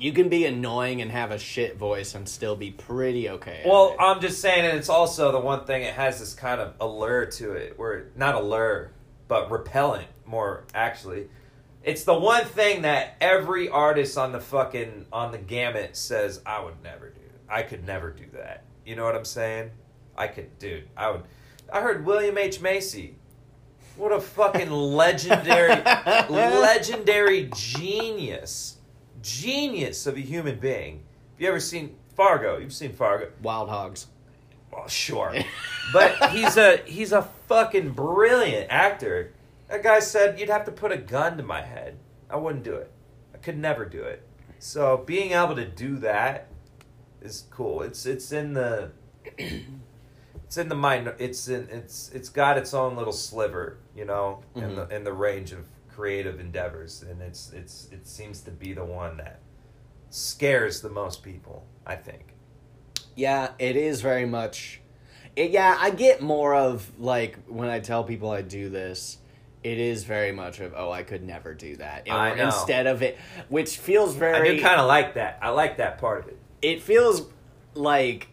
[0.01, 3.61] You can be annoying and have a shit voice and still be pretty okay.
[3.65, 3.95] Well.
[3.99, 7.27] I'm just saying, and it's also the one thing it has this kind of allure
[7.27, 8.91] to it, where not allure,
[9.27, 11.27] but repellent more actually.
[11.83, 16.63] It's the one thing that every artist on the fucking on the gamut says I
[16.63, 17.21] would never do.
[17.47, 18.63] I could never do that.
[18.85, 19.69] You know what I'm saying?
[20.17, 20.89] I could, dude.
[20.97, 21.23] I would.
[21.71, 23.17] I heard William H Macy.
[23.97, 25.75] What a fucking legendary,
[26.29, 28.77] legendary genius,
[29.21, 31.03] genius of a human being.
[31.33, 32.57] Have you ever seen Fargo?
[32.57, 33.31] You've seen Fargo.
[33.41, 34.07] Wild Hogs.
[34.71, 35.35] Well, sure,
[35.93, 39.33] but he's a he's a fucking brilliant actor.
[39.67, 41.97] That guy said you'd have to put a gun to my head.
[42.29, 42.89] I wouldn't do it.
[43.33, 44.25] I could never do it.
[44.59, 46.47] So being able to do that
[47.21, 47.81] is cool.
[47.81, 48.91] It's it's in the
[49.37, 51.13] it's in the mind.
[51.19, 54.75] It's in it's it's got its own little sliver, you know, in mm-hmm.
[54.75, 55.65] the in the range of
[56.01, 59.39] creative endeavors, and it's it's it seems to be the one that
[60.09, 61.63] scares the most people.
[61.85, 62.33] I think.
[63.15, 64.81] Yeah, it is very much.
[65.35, 69.19] It, yeah, I get more of like when I tell people I do this.
[69.63, 72.45] It is very much of oh I could never do that You I know.
[72.47, 74.49] instead of it, which feels very.
[74.49, 75.37] I do kind of like that.
[75.39, 76.39] I like that part of it.
[76.63, 77.27] it feels
[77.75, 78.27] like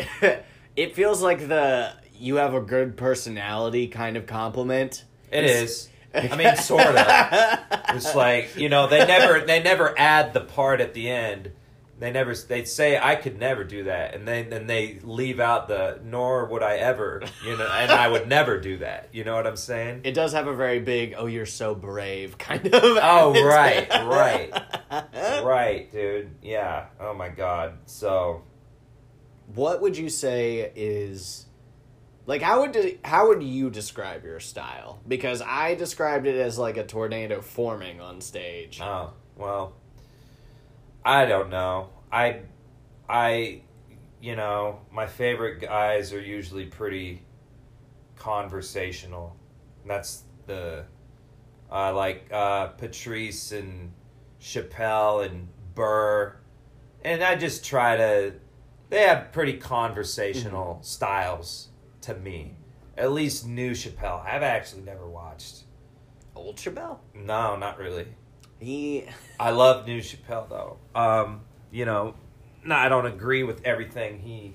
[0.76, 5.04] it feels like the you have a good personality kind of compliment.
[5.30, 7.58] It It's- I mean, sort of.
[7.94, 11.52] It's like you know they never they never add the part at the end.
[11.98, 15.66] They never they say I could never do that, and then then they leave out
[15.68, 19.08] the nor would I ever, you know, and I would never do that.
[19.12, 20.02] You know what I'm saying?
[20.04, 22.72] It does have a very big "oh you're so brave" kind of.
[22.74, 24.52] Oh right, right,
[25.44, 26.30] right, dude.
[26.42, 26.86] Yeah.
[27.00, 27.78] Oh my god.
[27.86, 28.42] So
[29.54, 31.46] What would you say is
[32.28, 35.00] like how would how would you describe your style?
[35.08, 38.80] Because I described it as like a tornado forming on stage.
[38.82, 39.72] Oh, well,
[41.02, 41.88] I don't know.
[42.12, 42.40] I,
[43.08, 43.62] I,
[44.20, 47.22] you know, my favorite guys are usually pretty
[48.16, 49.34] conversational.
[49.80, 50.84] And that's the,
[51.70, 53.92] I like uh, Patrice and
[54.38, 56.36] Chappelle and Burr.
[57.02, 58.34] And I just try to,
[58.90, 61.67] they have pretty conversational styles
[62.08, 62.52] to me.
[62.96, 64.24] At least new Chappelle.
[64.24, 65.64] I've actually never watched.
[66.34, 66.98] Old Chappelle.
[67.14, 68.06] No, not really.
[68.58, 69.04] He.
[69.40, 70.78] I love new Chappelle though.
[70.94, 72.14] Um, you know,
[72.64, 74.54] no, I don't agree with everything he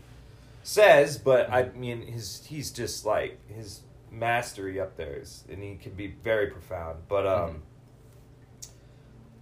[0.63, 3.81] says, but I mean, his he's just like his
[4.11, 7.03] mastery up there is, and he can be very profound.
[7.07, 7.63] But um,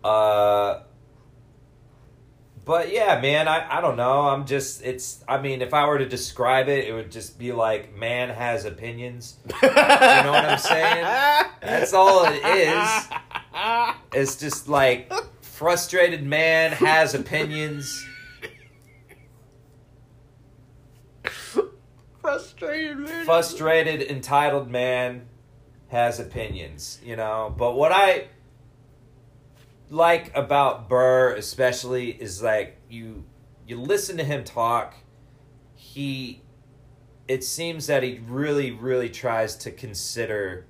[0.04, 0.82] uh,
[2.64, 4.28] but yeah, man, I I don't know.
[4.30, 5.24] I'm just it's.
[5.28, 8.66] I mean, if I were to describe it, it would just be like man has
[8.66, 9.38] opinions.
[9.62, 9.70] You
[10.28, 11.04] know what I'm saying?
[11.62, 13.08] That's all it is.
[14.14, 18.06] It's just like frustrated man has opinions.
[22.22, 23.26] Frustrated man.
[23.26, 25.28] Frustrated entitled man
[25.88, 27.54] has opinions, you know.
[27.58, 28.28] But what I
[29.92, 33.26] like about Burr especially is like you
[33.68, 34.96] you listen to him talk,
[35.76, 36.42] he
[37.28, 40.66] it seems that he really really tries to consider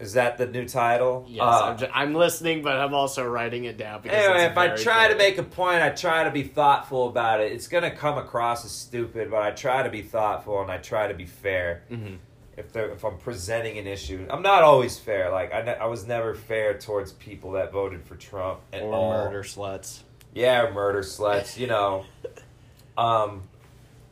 [0.00, 1.26] is that the new title?
[1.28, 4.56] Yes, Uh, I'm, ju- I'm listening, but I'm also writing it down because Anyway, if
[4.56, 7.52] I try to make a point, I try to be thoughtful about it.
[7.52, 11.06] It's gonna come across as stupid, but I try to be thoughtful and I try
[11.06, 11.82] to be fair.
[11.90, 12.16] Mhm.
[12.60, 15.30] If they're, if I'm presenting an issue, I'm not always fair.
[15.30, 18.94] Like I, ne- I was never fair towards people that voted for Trump at or
[18.94, 19.10] all.
[19.10, 20.00] murder sluts.
[20.34, 21.58] Yeah, murder sluts.
[21.58, 22.04] You know,
[22.98, 23.42] um,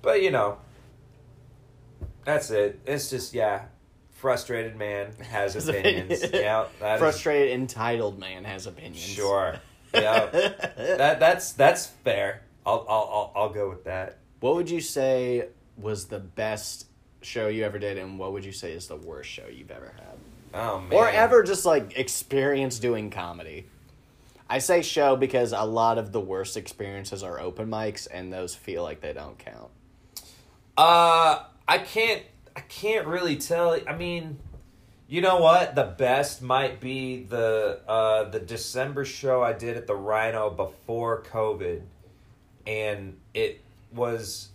[0.03, 0.59] but you know,
[2.25, 2.81] that's it.
[2.87, 3.67] It's just yeah,
[4.13, 6.23] frustrated man has opinions.
[6.33, 9.01] yeah, that is- Frustrated entitled man has opinions.
[9.01, 9.57] Sure.
[9.95, 10.27] Yeah.
[10.27, 12.43] that that's that's fair.
[12.67, 14.19] I'll I'll I'll, I'll go with that.
[14.41, 16.87] What would you say was the best
[17.23, 19.93] show you ever did, and what would you say is the worst show you've ever
[19.97, 20.17] had,
[20.55, 20.93] Oh man.
[20.93, 23.67] or ever just like experience doing comedy?
[24.51, 28.55] I say show because a lot of the worst experiences are open mics, and those
[28.55, 29.71] feel like they don't count.
[30.77, 32.23] Uh, I can't
[32.57, 33.79] I can't really tell.
[33.87, 34.39] I mean,
[35.07, 35.75] you know what?
[35.75, 41.23] The best might be the uh the December show I did at the Rhino before
[41.25, 41.83] COVID,
[42.67, 43.61] and it
[43.93, 44.49] was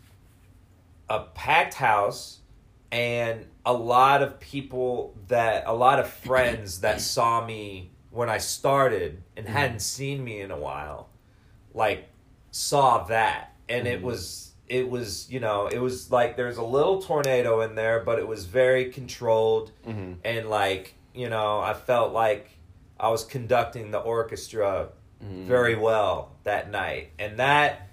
[1.09, 2.39] a packed house
[2.93, 8.37] and a lot of people that a lot of friends that saw me when I
[8.37, 9.55] started and mm-hmm.
[9.55, 11.09] hadn't seen me in a while
[11.73, 12.07] like
[12.51, 13.55] saw that.
[13.67, 14.07] And it mm-hmm.
[14.07, 18.19] was it was you know it was like there's a little tornado in there but
[18.19, 20.13] it was very controlled Mm-hmm.
[20.23, 22.51] and like you know I felt like
[22.99, 24.89] I was conducting the orchestra
[25.23, 25.47] mm-hmm.
[25.47, 27.09] very well that night.
[27.17, 27.89] And that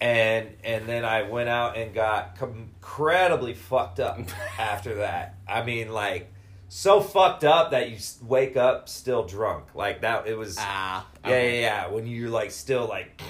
[0.00, 4.18] and and then I went out and got incredibly fucked up
[4.58, 5.36] after that.
[5.48, 6.32] I mean, like
[6.68, 9.74] so fucked up that you wake up still drunk.
[9.74, 10.56] Like that, it was.
[10.58, 11.88] Ah, Yeah, yeah, yeah.
[11.88, 13.20] When you're like still like,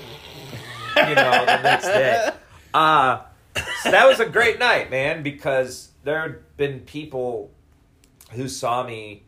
[0.96, 2.30] you know, the next day.
[2.74, 3.22] Uh,
[3.82, 7.50] so that was a great night, man, because there had been people
[8.32, 9.22] who saw me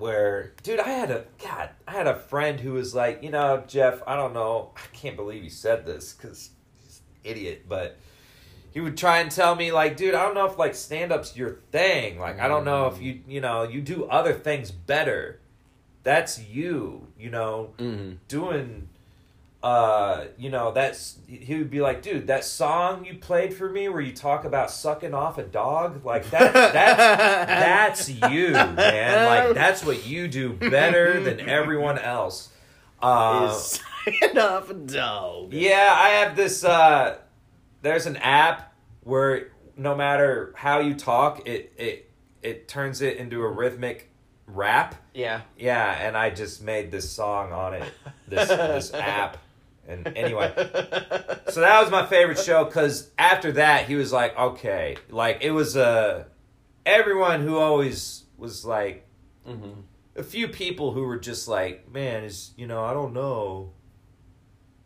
[0.00, 3.62] where, dude, I had a, God, I had a friend who was like, you know,
[3.68, 6.50] Jeff, I don't know, I can't believe you said this because
[6.82, 7.96] he's an idiot, but
[8.72, 11.58] he would try and tell me like dude i don't know if like stand-up's your
[11.72, 12.18] thing.
[12.20, 15.40] Like i don't know if you you know you do other things better.
[16.04, 18.12] That's you you know Mm-hmm.
[18.28, 18.88] doing
[19.62, 23.90] uh you know that's he would be like dude that song you played for me
[23.90, 29.54] where you talk about sucking off a dog like that that's that's you man like
[29.54, 32.48] that's what you do better than everyone else
[33.02, 33.80] uh, is
[34.20, 35.52] sign off a dog.
[35.52, 36.64] yeah, I have this.
[36.64, 37.18] Uh,
[37.82, 42.10] there's an app where no matter how you talk, it it
[42.42, 44.10] it turns it into a rhythmic
[44.46, 44.96] rap.
[45.14, 45.42] Yeah.
[45.58, 47.92] Yeah, and I just made this song on it.
[48.28, 49.38] This this app.
[49.90, 50.52] And anyway,
[51.48, 55.50] so that was my favorite show because after that he was like, okay, like it
[55.50, 56.24] was uh,
[56.86, 59.06] everyone who always was like
[59.48, 59.80] Mm-hmm.
[60.16, 63.72] a few people who were just like, man, is you know, I don't know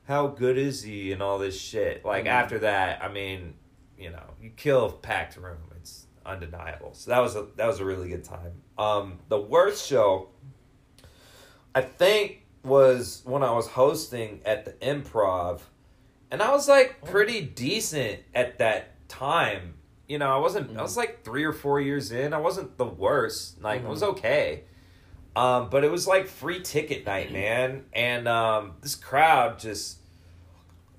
[0.06, 2.04] how good is he and all this shit.
[2.04, 2.28] Like Mhm.
[2.28, 3.54] after that, I mean,
[3.98, 5.58] you know, you kill a packed room.
[5.76, 6.94] It's undeniable.
[6.94, 8.62] So that was a that was a really good time.
[8.78, 10.28] Um, the worst show,
[11.74, 15.60] I think, was when I was hosting at the Improv,
[16.30, 19.74] and I was like pretty decent at that time.
[20.08, 20.76] You know, I wasn't.
[20.76, 22.32] I was like three or four years in.
[22.32, 23.62] I wasn't the worst.
[23.62, 24.64] Like I was okay.
[25.36, 29.98] Um, but it was like free ticket night, man, and um, this crowd just.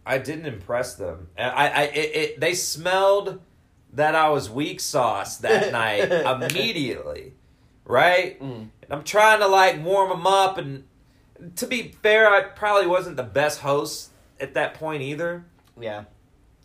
[0.07, 3.41] I didn't impress them, and I, I, it, it, they smelled
[3.93, 7.33] that I was weak sauce that night immediately,
[7.85, 8.39] right?
[8.39, 8.69] Mm.
[8.83, 10.83] And I'm trying to like warm them up, and
[11.55, 15.45] to be fair, I probably wasn't the best host at that point either.
[15.79, 16.05] Yeah.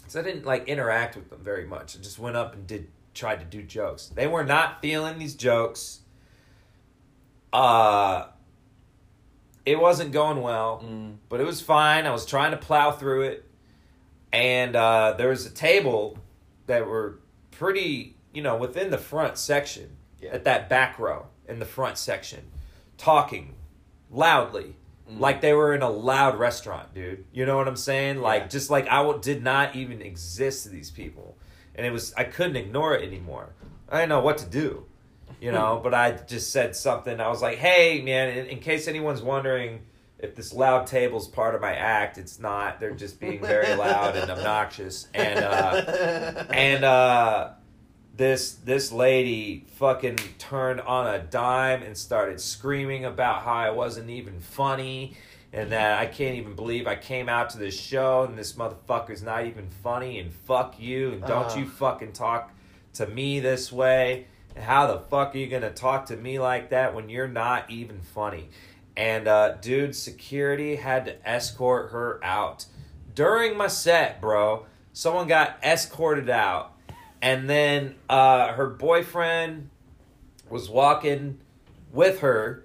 [0.08, 1.96] So I didn't like interact with them very much.
[1.96, 4.06] I just went up and did tried to do jokes.
[4.06, 6.00] They were not feeling these jokes.
[7.52, 8.26] Uh
[9.66, 11.16] it wasn't going well, Mm.
[11.28, 12.06] but it was fine.
[12.06, 13.44] I was trying to plow through it.
[14.32, 16.18] And uh there was a table
[16.66, 17.18] that were
[17.50, 20.30] pretty, you know, within the front section Yeah.
[20.30, 22.50] at that back row in the front section
[22.96, 23.54] talking
[24.10, 24.76] loudly.
[25.10, 25.18] Mm.
[25.18, 27.24] like they were in a loud restaurant dude.
[27.32, 28.20] You know what i'm saying?
[28.20, 28.48] Like Yeah.
[28.48, 31.36] just like i w- did not even exist to these people.
[31.74, 33.50] And it was i couldn't ignore it anymore.
[33.88, 34.84] I didn't know what to do
[35.40, 35.80] you know?
[35.82, 37.18] But i just said something.
[37.20, 39.80] I was like hey man in, in case anyone's wondering
[40.18, 42.78] if this loud table's part of my act it's not.
[42.78, 45.08] They're just being very loud and obnoxious.
[45.14, 47.50] And uh and uh
[48.20, 54.10] this this lady fucking turned on a dime and started screaming about how I wasn't
[54.10, 55.16] even funny
[55.54, 59.22] and that I can't even believe I came out to this show and this motherfucker's
[59.22, 61.60] not even funny and fuck you and don't Uh.
[61.60, 62.52] you fucking talk
[62.94, 64.26] to me this way.
[64.54, 67.70] And how the fuck are you gonna talk to me like that when you're not
[67.70, 68.50] even funny?
[68.98, 72.66] And uh dude security had to escort her out.
[73.14, 76.69] During my set bro someone got escorted out
[77.22, 79.70] and then uh, her boyfriend
[80.48, 81.38] was walking
[81.92, 82.64] with her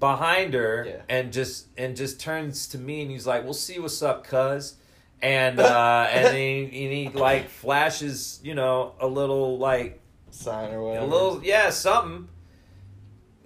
[0.00, 1.02] behind her Yeah.
[1.08, 4.74] and just and just turns to me and he's like we'll see what's up cuz
[5.22, 10.82] and uh and he, and he like flashes you know a little like Sign or
[10.82, 12.28] whatever a little yeah something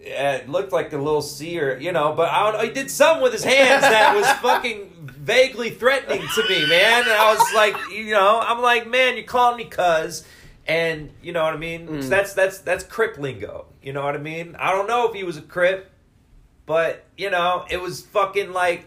[0.00, 2.66] it looked like a little seer, you know, but I.
[2.66, 4.87] He did something with his hands that was fucking
[5.28, 7.02] vaguely threatening to me, man.
[7.02, 10.24] And I was like, you know, I'm like, man, you're calling me cuz,
[10.66, 11.86] and you know what I mean.
[11.86, 12.08] Mm.
[12.08, 13.66] That's that's that's crip lingo.
[13.82, 14.56] You know what I mean?
[14.58, 15.92] I don't know if he was a crip,
[16.66, 18.86] but you know, it was fucking like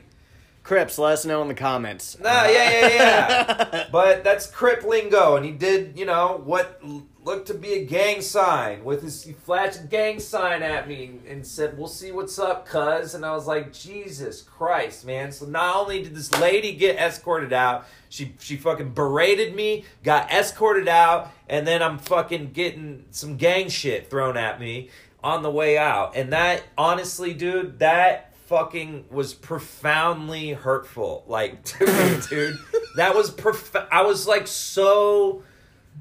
[0.63, 2.19] Crips, let us know in the comments.
[2.19, 3.87] Nah, yeah, yeah, yeah.
[3.91, 6.79] but that's Crip lingo, and he did, you know, what
[7.23, 11.45] looked to be a gang sign with his he flashed gang sign at me and
[11.45, 15.75] said, "We'll see what's up, cuz." And I was like, "Jesus Christ, man!" So not
[15.75, 21.31] only did this lady get escorted out, she she fucking berated me, got escorted out,
[21.47, 24.89] and then I'm fucking getting some gang shit thrown at me
[25.23, 26.15] on the way out.
[26.15, 31.23] And that, honestly, dude, that fucking was profoundly hurtful.
[31.27, 32.57] Like, dude, dude
[32.95, 35.43] that was prof- I was like so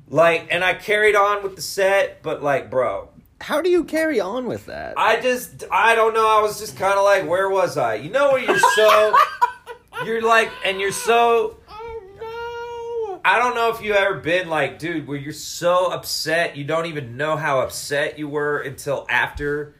[0.08, 4.20] like and I carried on with the set, but like, bro, How do you carry
[4.20, 4.94] on with that?
[4.96, 7.94] I just I don't know, I was just kind of like where was I?
[7.96, 9.16] You know where you're so
[10.04, 15.06] you're like and you're so oh I don't know if you ever been like, dude,
[15.06, 19.76] where you're so upset you don't even know how upset you were until after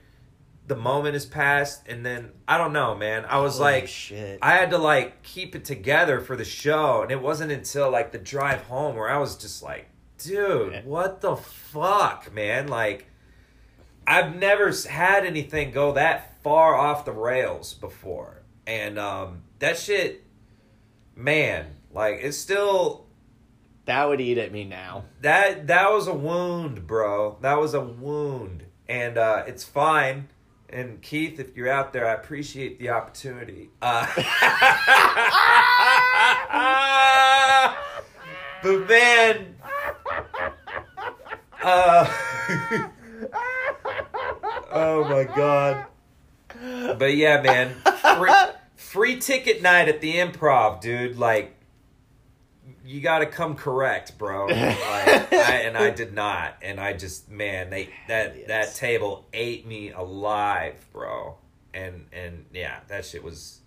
[0.66, 3.24] the moment has passed and then I don't know, man.
[3.24, 4.38] I was like shit.
[4.40, 8.12] I had to like keep it together for the show, and it wasn't until like
[8.12, 9.88] the drive home where I was just like,
[10.22, 10.80] dude, Yeah.
[10.84, 12.68] what the fuck, man?
[12.68, 13.06] Like,
[14.06, 20.24] I've never had anything go that far off the rails before, and um, that shit,
[21.14, 23.06] man, like it's still
[23.84, 25.04] that would eat at me now.
[25.20, 27.36] that that was a wound, bro.
[27.40, 30.28] That was a wound, and uh, it's fine.
[30.72, 33.70] And Keith, if you're out there, I appreciate the opportunity.
[33.82, 34.06] Uh,
[38.62, 39.54] but man,
[41.62, 42.06] uh,
[44.72, 45.86] oh my god.
[46.98, 47.74] But yeah, man,
[48.16, 48.32] free,
[48.76, 51.16] free ticket night at the Improv, dude.
[51.18, 51.54] Like,
[52.84, 54.46] you got to come correct, bro.
[54.48, 58.46] Like, I, and I did not, and I just man, they that Yes.
[58.48, 61.36] that table ate me alive, bro.
[61.72, 63.60] And and yeah, that shit was.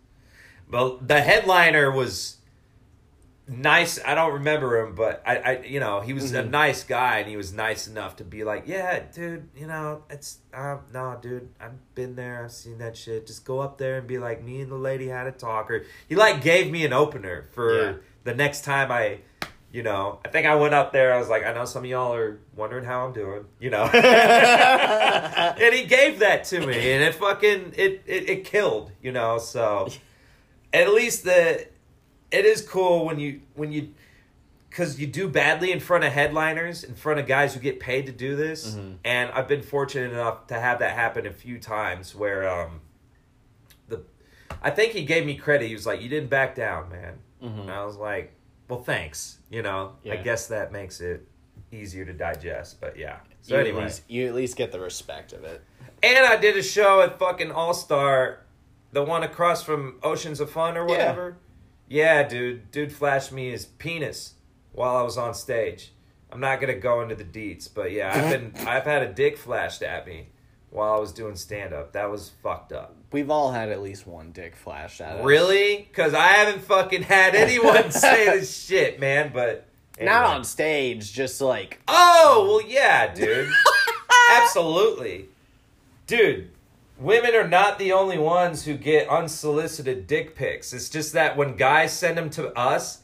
[0.70, 2.38] But the headliner was
[3.48, 4.00] nice.
[4.06, 6.50] I don't remember him, but I, I you know, he was a Mhm.
[6.50, 10.40] nice guy, and he was nice enough to be like, yeah, dude, you know, it's
[10.54, 13.28] uh, no, dude, I've been there, I've seen that shit.
[13.28, 15.86] Just go up there and be like, me and the lady had a talk, or
[16.08, 17.94] he like gave me an opener for Yeah.
[18.24, 19.20] the next time I.
[19.72, 21.12] You know, I think I went up there.
[21.16, 23.46] I was like, I know some of y'all are wondering how I'm doing.
[23.60, 28.92] You know, and he gave that to me, and it fucking it it, it killed.
[29.02, 29.88] You know, so
[30.74, 31.66] at least the
[32.34, 33.94] it is cool when you when you
[34.70, 38.08] because you do badly in front of headliners, in front of guys who get paid
[38.08, 38.98] to do this, Mhm.
[39.06, 42.82] and I've been fortunate enough to have that happen a few times where um
[43.88, 44.02] the
[44.64, 45.68] I think he gave me credit.
[45.68, 47.62] He was like, "You didn't back down, man," Mhm.
[47.62, 48.34] and I was like,
[48.68, 51.28] "Well, thanks." You know, I guess that makes it
[51.72, 52.82] easier to digest.
[52.82, 53.18] But yeah.
[53.42, 55.62] So you anyway, at least, you at least get the respect of it.
[56.02, 58.40] and I did a show at fucking All Star,
[58.92, 60.92] the one across from Oceans of Fun or Yeah.
[60.92, 61.38] whatever.
[61.94, 62.72] Yeah, dude.
[62.72, 64.34] Dude flashed me his penis
[64.72, 65.92] while I was on stage.
[66.32, 69.38] I'm not gonna go into the deets, but yeah, I've been I've had a dick
[69.38, 70.30] flashed at me
[70.72, 71.94] while I was doing stand up.
[71.94, 72.96] That was fucked up.
[73.12, 75.24] We've all had at least one dick flashed at us.
[75.24, 75.88] Really?
[75.88, 79.30] Because I haven't fucking had anyone say this shit, man.
[79.32, 79.68] But
[80.02, 83.52] Not on stage, just like Oh um, well, yeah, dude.
[84.32, 85.26] Absolutely,
[86.08, 86.50] dude.
[87.04, 90.72] Women are not the only ones who get unsolicited dick pics.
[90.72, 93.00] It's just that when guys send them to us,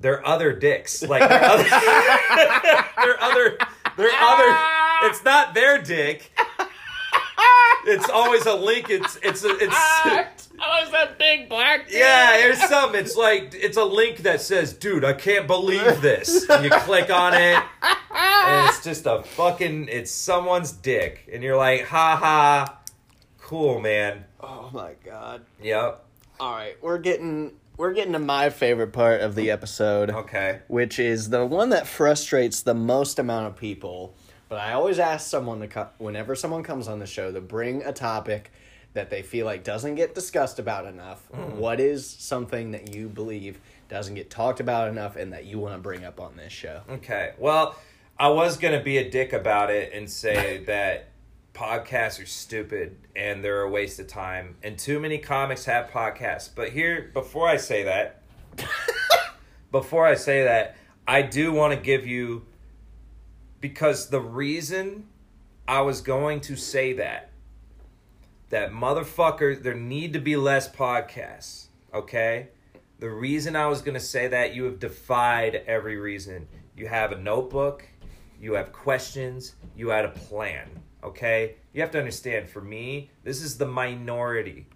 [0.00, 1.00] they're other dicks.
[1.00, 1.62] Like they're other,
[2.96, 3.58] they're other,
[3.96, 5.08] they're other.
[5.08, 6.36] It's not their dick.
[7.86, 8.90] It's always a link.
[8.90, 9.76] It's it's a, it's.
[10.58, 12.96] Oh, it's that big black Yeah, there's some.
[12.96, 17.10] It's like it's a link that says, "Dude, I can't believe this." And you click
[17.10, 19.86] on it, and it's just a fucking.
[19.88, 22.78] It's someone's dick, and you're like, "Ha ha,
[23.46, 25.42] cool, man." Oh my god.
[25.62, 26.04] Yep.
[26.40, 30.10] All right, we're getting we're getting to my favorite part of the episode.
[30.10, 30.60] Okay.
[30.68, 34.14] which is the one that frustrates the most amount of people.
[34.48, 37.82] But I always ask someone to co- whenever someone comes on the show to bring
[37.82, 38.50] a topic
[38.94, 41.20] that they feel like doesn't get discussed about enough.
[41.34, 41.58] Hmm.
[41.58, 45.74] What is something that you believe doesn't get talked about enough and that you want
[45.74, 46.80] to bring up on this show?
[46.88, 47.32] Okay.
[47.38, 47.76] Well,
[48.18, 51.08] I was gonna be a dick about it and say that
[51.56, 56.50] podcasts are stupid and they're a waste of time, and too many comics have podcasts.
[56.54, 58.22] But here, before I say that,
[59.72, 60.76] before I say that,
[61.08, 62.44] I do want to give you
[63.60, 65.06] because the reason
[65.66, 67.30] I was going to say that
[68.50, 72.48] that motherfucker there need to be less podcasts, okay?
[72.98, 76.46] The reason I was going to say that you have defied every reason.
[76.76, 77.84] You have a notebook,
[78.40, 80.68] you have questions, you had a plan,
[81.06, 81.56] okay?
[81.72, 84.66] You have to understand for me, this is the minority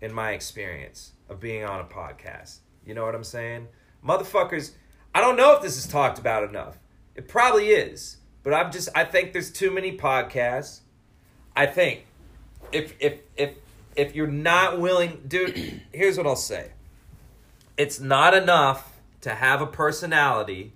[0.00, 2.58] in my experience of being on a podcast.
[2.86, 3.68] You know what I'm saying?
[4.06, 4.72] Motherfuckers,
[5.14, 6.78] I don't know if this is talked about enough.
[7.14, 10.80] It probably is, but I'm just I think there's too many podcasts.
[11.56, 12.04] I think
[12.72, 13.54] if if if
[13.96, 16.72] if you're not willing, dude, here's what I'll say.
[17.76, 20.72] It's not enough to have a personality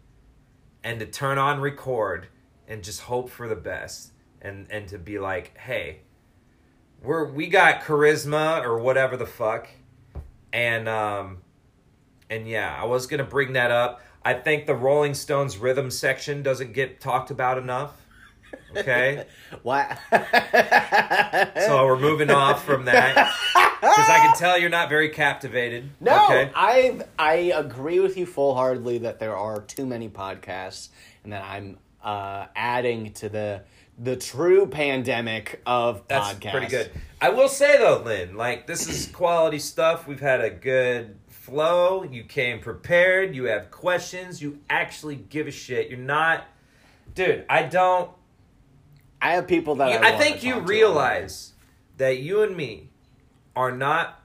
[0.83, 2.29] and to turn on record
[2.67, 4.13] and just hope for the best
[4.43, 6.01] and and to be like, "Hey,
[7.03, 9.69] we're we got charisma or whatever the fuck."
[10.53, 11.39] And um
[12.31, 14.03] and yeah, I was going to bring that up.
[14.25, 17.93] I think the Rolling Stones rhythm section doesn't get talked about enough.
[18.77, 19.25] Okay?
[19.63, 19.97] Why?
[21.67, 25.91] so we're moving off from that because I can tell you're not very captivated.
[26.01, 26.51] No, Okay.
[26.55, 30.89] I I agree with you full heartedly that there are too many podcasts,
[31.25, 33.63] and that I'm uh, adding to the
[33.99, 36.51] the true pandemic of That's podcasts.
[36.53, 36.91] pretty good.
[37.21, 40.07] I will say though, Lynn, like this is quality stuff.
[40.07, 42.05] We've had a good flow.
[42.05, 43.35] You came prepared.
[43.35, 44.41] You have questions.
[44.41, 45.89] You actually give a shit.
[45.91, 46.45] You're not,
[47.15, 47.45] dude.
[47.49, 48.11] I don't.
[49.21, 51.55] I have people that You- I, I think you realize
[51.97, 52.91] that you and me
[53.57, 54.23] are not.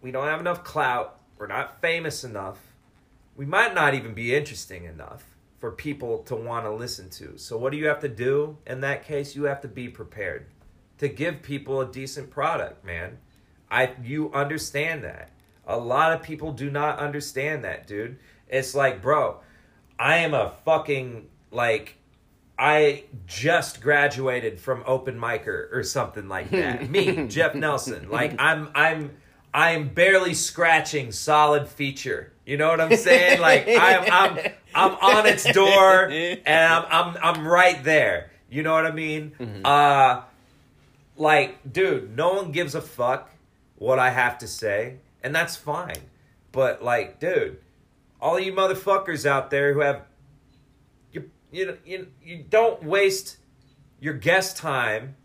[0.00, 1.18] We don't have enough clout.
[1.38, 2.58] We're not famous enough.
[3.36, 5.24] We might not even be interesting enough
[5.58, 7.36] for people to want to listen to.
[7.36, 9.34] So what do you have to do in that case?
[9.34, 10.46] You have to be prepared
[10.98, 13.18] to give people a decent product, man.
[13.70, 15.30] I you understand that.
[15.66, 18.18] A lot of people do not understand that, dude.
[18.48, 19.40] It's like, bro,
[19.98, 21.96] I am a fucking like
[22.58, 26.88] I just graduated from open micer or something like that.
[26.90, 28.10] Me, Jeff Nelson.
[28.10, 29.16] Like I'm I'm
[29.52, 32.32] I'm barely scratching solid feature.
[32.46, 33.40] You know what I'm saying?
[33.40, 38.30] Like I'm I'm I'm on its door and I'm I'm I'm right there.
[38.50, 39.32] You know what I mean?
[39.64, 40.22] Uh
[41.16, 43.30] like dude, no one gives a fuck
[43.76, 46.02] what I have to say, and that's fine.
[46.52, 47.58] But like, dude,
[48.20, 50.02] all you motherfuckers out there who have
[51.12, 53.36] you you you you don't waste
[54.00, 55.16] your guest time,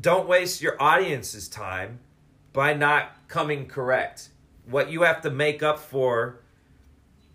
[0.00, 2.00] don't waste your audience's time
[2.52, 4.30] by not coming correct.
[4.68, 6.40] What you have to make up for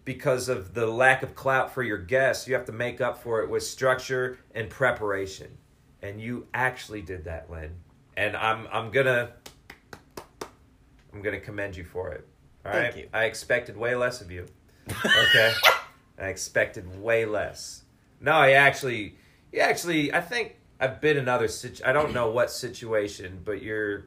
[0.06, 3.42] because of the lack of clout for your guests, you have to make up for
[3.42, 5.58] it with structure and preparation.
[6.02, 7.72] And you actually did that, Lynn.
[8.18, 9.32] And I'm I'm gonna
[11.14, 12.28] I'm gonna commend you for it.
[12.66, 13.04] All Thank right.
[13.04, 13.10] you.
[13.14, 14.46] I expected way less of you.
[14.90, 15.54] Okay.
[16.20, 17.84] I expected way less.
[18.20, 19.16] No, I actually,
[19.52, 21.84] you actually, I think I've been in other situ.
[21.86, 24.06] I don't know what situation, but you're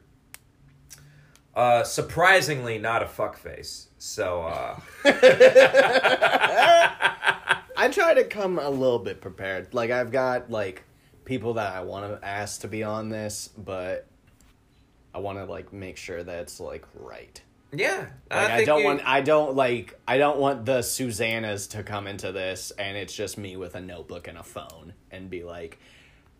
[1.56, 3.86] uh, surprisingly not a fuckface.
[3.98, 4.78] So, uh,
[7.78, 9.74] I try to come a little bit prepared.
[9.74, 10.84] Like I've got like
[11.24, 14.06] people that I want to ask to be on this, but
[15.14, 17.40] I want to like make sure that it's like right.
[17.72, 21.70] Yeah, Like, I, think don't you- want I don't like I don't want the Susannas
[21.70, 25.28] to come into this and it's just me with a notebook and a phone and
[25.28, 25.78] be like,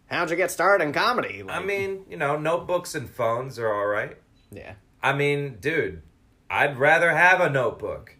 [0.07, 1.43] How'd you get started in comedy?
[1.49, 4.17] I mean, you know, notebooks and phones are all right.
[4.53, 4.75] Yeah.
[5.07, 6.03] I mean, dude,
[6.51, 8.17] I'd rather have a notebook.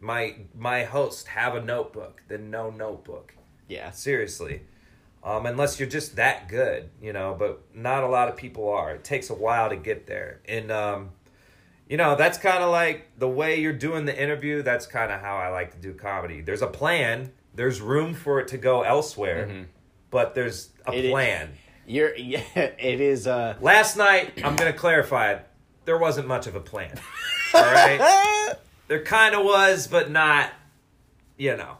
[0.00, 3.34] My my host have a notebook than no notebook.
[3.68, 3.90] Yeah.
[3.90, 4.62] Seriously.
[5.24, 8.92] Um, unless you're just that good, you know, but not a lot of people are.
[8.96, 10.40] It takes a while to get there.
[10.48, 11.10] And um,
[11.88, 15.20] you know, that's kind of like the way you're doing the interview, that's kind of
[15.20, 16.40] how I like to do comedy.
[16.40, 19.66] There's a plan, there's room for it to go elsewhere,
[20.10, 20.98] but there's a Mm-hmm.
[21.06, 21.52] It- plan.
[21.86, 25.46] You're yeah, it is uh Last night, I'm going to clarify it.
[25.84, 26.92] There wasn't much of a plan.
[27.54, 28.54] All right?
[28.88, 30.50] there kind of was, but not,
[31.36, 31.76] you know.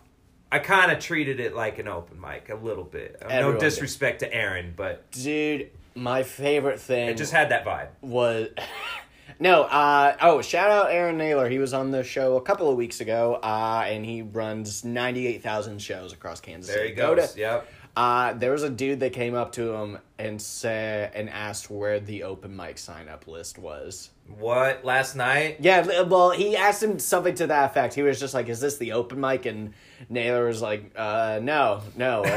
[0.50, 3.16] I kind of treated it like an open mic a little bit.
[3.22, 3.60] Everyone no did.
[3.60, 7.88] disrespect to Aaron, but dude, my favorite thing it just had that vibe.
[8.02, 8.48] was
[9.40, 12.76] no uh oh shout out aaron naylor he was on the show a couple of
[12.76, 16.88] weeks ago uh and he runs 98000 shows across kansas There City.
[16.90, 17.32] he Go goes.
[17.32, 17.68] to- Yep.
[17.96, 22.00] Uh there was a dude that came up to him and said and asked where
[22.00, 24.84] the open mic sign up list was What?
[24.84, 25.58] Last night?
[25.60, 28.78] yeah well he asked him something to that effect he was just like is this
[28.78, 29.74] the open mic and
[30.08, 32.22] naylor was like uh no no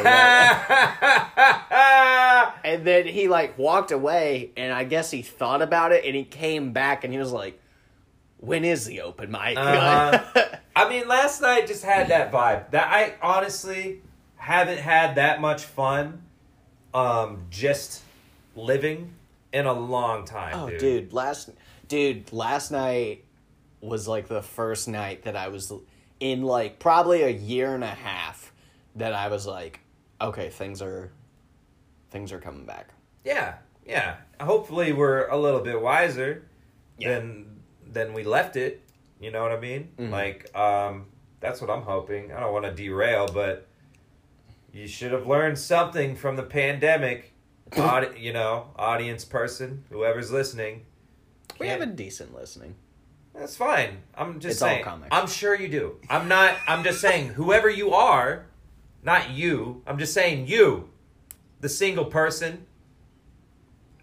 [2.63, 6.23] And then he like walked away, and I guess he thought about it, and he
[6.23, 7.59] came back, and he was like,
[8.37, 10.45] "When is the open mic?" Uh-huh.
[10.75, 12.71] I mean, last night just had that vibe.
[12.71, 14.01] That I honestly
[14.45, 16.21] haven't had that much fun,
[16.93, 18.01] um, just
[18.55, 19.13] living
[19.51, 20.53] in a long time.
[20.55, 20.79] oh, dude.
[20.79, 21.49] dude, last
[21.87, 23.23] dude, last night
[23.81, 25.71] was like the first night that I was
[26.19, 28.51] in like probably a year and a half
[28.95, 29.79] that I was like,
[30.21, 31.11] okay, things are
[32.11, 32.89] things are coming back.
[33.23, 34.17] Yeah, yeah.
[34.39, 36.43] Hopefully, we're a little bit wiser
[36.97, 37.15] Yeah.
[37.19, 38.81] than than we left it.
[39.19, 39.89] You know what I mean?
[39.97, 40.11] Mhm.
[40.11, 41.07] Like, um,
[41.39, 42.31] that's what I'm hoping.
[42.31, 43.67] I don't want to derail, but
[44.75, 47.31] you should have learned something from the pandemic.
[47.77, 50.85] Audi- you know, audience person, whoever's listening.
[51.59, 52.75] We have a decent listening.
[53.33, 53.97] That's fine.
[54.15, 54.83] I'm just It's all saying.
[54.83, 55.09] comics.
[55.11, 55.95] I'm sure you do.
[56.09, 56.55] I'm not.
[56.67, 57.29] I'm just saying.
[57.29, 58.45] Whoever you are,
[59.03, 59.81] not you.
[59.87, 60.89] I'm just saying you,
[61.61, 62.65] the single person.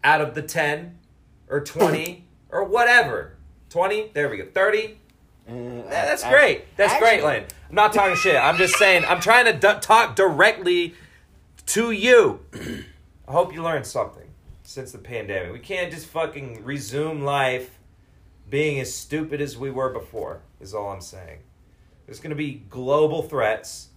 [0.04, 0.98] Out of the ten,
[1.48, 3.36] or twenty, or whatever,
[3.70, 4.10] twenty.
[4.14, 4.46] There we go.
[4.46, 4.98] Thirty.
[5.48, 6.76] Uh, that's I- great.
[6.76, 7.44] That's great, actually- Lane.
[7.72, 8.36] I'm not talking shit.
[8.36, 9.06] I'm just saying.
[9.06, 10.94] I'm trying to d- talk directly
[11.68, 12.40] to you.
[13.26, 14.28] I hope you learned something
[14.62, 15.54] since the pandemic.
[15.54, 17.78] We can't just fucking resume life
[18.50, 20.42] being as stupid as we were before.
[20.60, 21.38] Is all I'm saying.
[22.04, 23.88] There's going to be global threats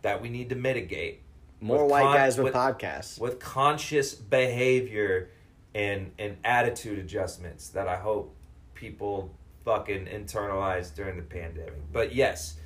[0.00, 1.20] that we need to mitigate
[1.60, 3.20] More with white con- guys with, with- podcasts.
[3.20, 5.28] with conscious behavior
[5.74, 8.34] and and attitude adjustments that I hope
[8.72, 9.30] people
[9.66, 11.92] fucking internalize during the pandemic.
[11.92, 12.56] But yes,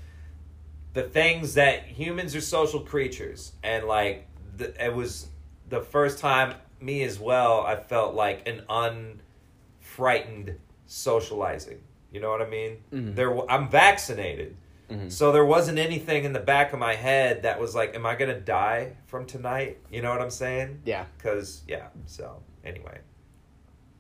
[0.95, 4.27] the things that humans are social creatures and like
[4.57, 5.29] the, it was
[5.69, 10.55] the first time me as well I felt like an unfrightened
[10.87, 11.79] socializing.
[12.13, 12.79] You know what I mean?
[12.93, 13.15] Mhm.
[13.15, 14.57] There I'm vaccinated.
[14.91, 15.13] Mhm.
[15.13, 18.15] So there wasn't anything in the back of my head that was like, am I
[18.15, 19.77] going to die from tonight?
[19.91, 20.81] You know what I'm saying?
[20.87, 21.89] Yeah, Cuz yeah.
[22.07, 22.99] So anyway,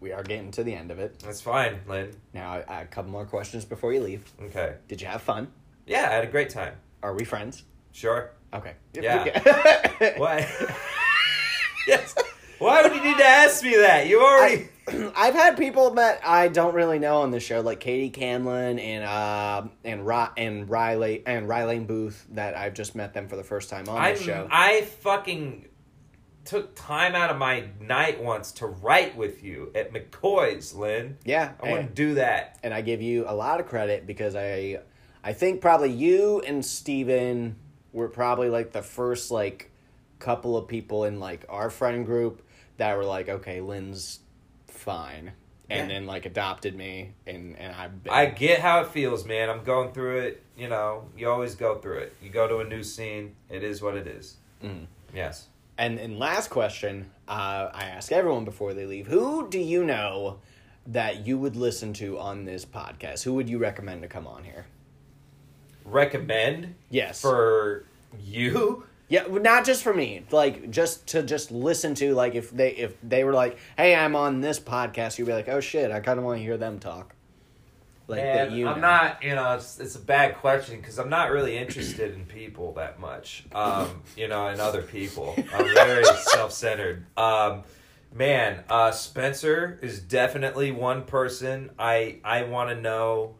[0.01, 1.18] we are getting to the end of it.
[1.18, 2.12] that's fine, Lynn.
[2.32, 4.32] Now, I- I- a couple more questions before you leave.
[4.45, 4.76] Okay.
[4.89, 5.53] Did you have fun?
[5.89, 6.74] Yeah, I had a great time.
[7.03, 7.64] Are we friends?
[7.93, 8.30] Sure.
[8.53, 8.74] Okay.
[8.95, 10.14] Yeah.
[10.18, 10.49] Why?
[11.86, 12.14] yes.
[12.59, 14.07] Why would you need to ask me that?
[14.09, 14.68] You already.
[15.16, 19.05] I've had people that I don't really know on the show, like Katie Canlin and
[19.05, 23.45] uh, and Ry- and Riley and Riley Booth, that I've just met them for the
[23.45, 24.49] first time on I the show.
[24.51, 25.66] I fucking
[26.45, 31.18] took time out of my night once to write with you at McCoy's, Lynn.
[31.24, 32.59] yeah, I want wouldn't do that.
[32.62, 34.78] and I give you a lot of credit because I,
[35.22, 37.56] I think probably you and Steven
[37.92, 39.70] were probably like the first like
[40.18, 42.42] couple of people in like our friend group
[42.76, 44.20] that were like, okay, Lynn's
[44.66, 45.32] fine,
[45.70, 45.94] and Yeah.
[45.98, 49.50] then like adopted me, and and I've been, I get how it feels, man.
[49.50, 50.42] I'm going through it.
[50.56, 52.12] You know, you always go through it.
[52.22, 53.34] You go to a new scene.
[53.50, 54.36] It is what it is.
[54.62, 54.86] Mhm.
[55.14, 55.48] Yes.
[55.76, 60.38] And and last question, uh, I ask everyone before they leave: Who do you know
[60.86, 63.24] that you would listen to on this podcast?
[63.24, 64.66] Who would you recommend to come on here?
[65.91, 67.84] Recommend Yes, for
[68.22, 68.84] you.
[69.09, 72.14] yeah, not just for me, like just to just listen to.
[72.14, 75.49] Like if they if they were like, "Hey, I'm on this podcast," you'd be like,
[75.49, 77.14] "Oh shit, I kind of want to hear them talk."
[78.07, 78.66] Like that you.
[78.66, 78.86] I'm know.
[78.89, 79.22] not.
[79.22, 82.99] You know, it's, it's a bad question because I'm not really interested in people that
[82.99, 83.45] much.
[83.53, 85.34] Um, you know, in other people.
[85.53, 87.05] I'm very self-centered.
[87.18, 87.64] Um,
[88.14, 91.70] Man, uh, Spencer is definitely one person.
[91.78, 93.34] I I want to know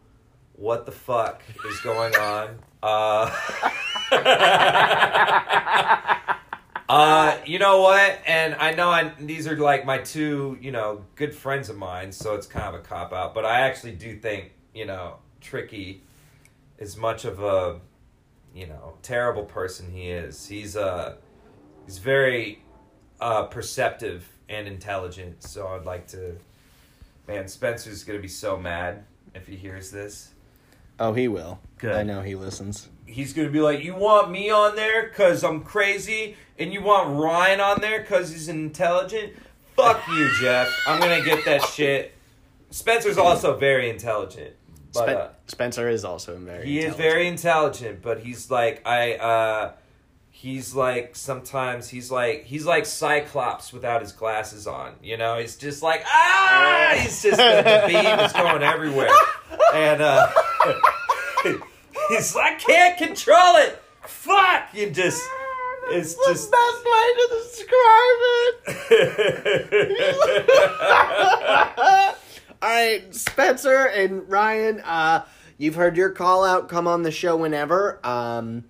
[0.59, 2.59] what the fuck is going on.
[2.83, 3.33] Uh,
[6.89, 8.19] uh, you know what?
[8.27, 12.11] And I know I these are like my two, you know, good friends of mine,
[12.11, 13.33] so it's kind of a cop out.
[13.33, 16.03] But I actually do think, you know, Tricky,
[16.77, 17.79] as much of a,
[18.53, 21.15] you know, terrible person he is, he's uh,
[21.85, 22.61] he's very
[23.21, 25.41] uh, perceptive and intelligent.
[25.41, 26.35] So I'd like to,
[27.29, 30.33] man, Spencer's gonna be so mad if he hears this.
[30.99, 31.59] Oh, he will.
[31.77, 31.95] Good.
[31.95, 32.89] I know he listens.
[33.05, 37.19] He's gonna be like, "You want me on there because I'm crazy, and you want
[37.19, 39.33] Ryan on there because he's intelligent."
[39.75, 40.67] Fuck you, Jeff.
[40.85, 42.13] I'm gonna get that shit.
[42.69, 44.53] Spencer's also very intelligent,
[44.93, 46.65] but Spen- uh, Spencer is also very.
[46.65, 47.11] he is intelligent.
[47.13, 48.01] very intelligent.
[48.01, 49.13] But he's like I.
[49.15, 49.71] uh
[50.41, 54.93] He's like sometimes he's like he's like Cyclops without his glasses on.
[55.03, 56.93] You know, he's just like ah.
[56.95, 59.09] He's just the, the beam is going everywhere,
[59.73, 60.31] and uh
[62.07, 63.83] he's like I can't control it.
[64.05, 64.69] Fuck!
[64.73, 65.21] You just
[65.89, 68.19] it's just best way to describe
[71.67, 72.15] it.
[72.61, 75.25] All right, Spencer and Ryan, uh,
[75.57, 76.69] you've heard your call out.
[76.69, 77.99] Come on the show whenever.
[78.07, 78.63] Um,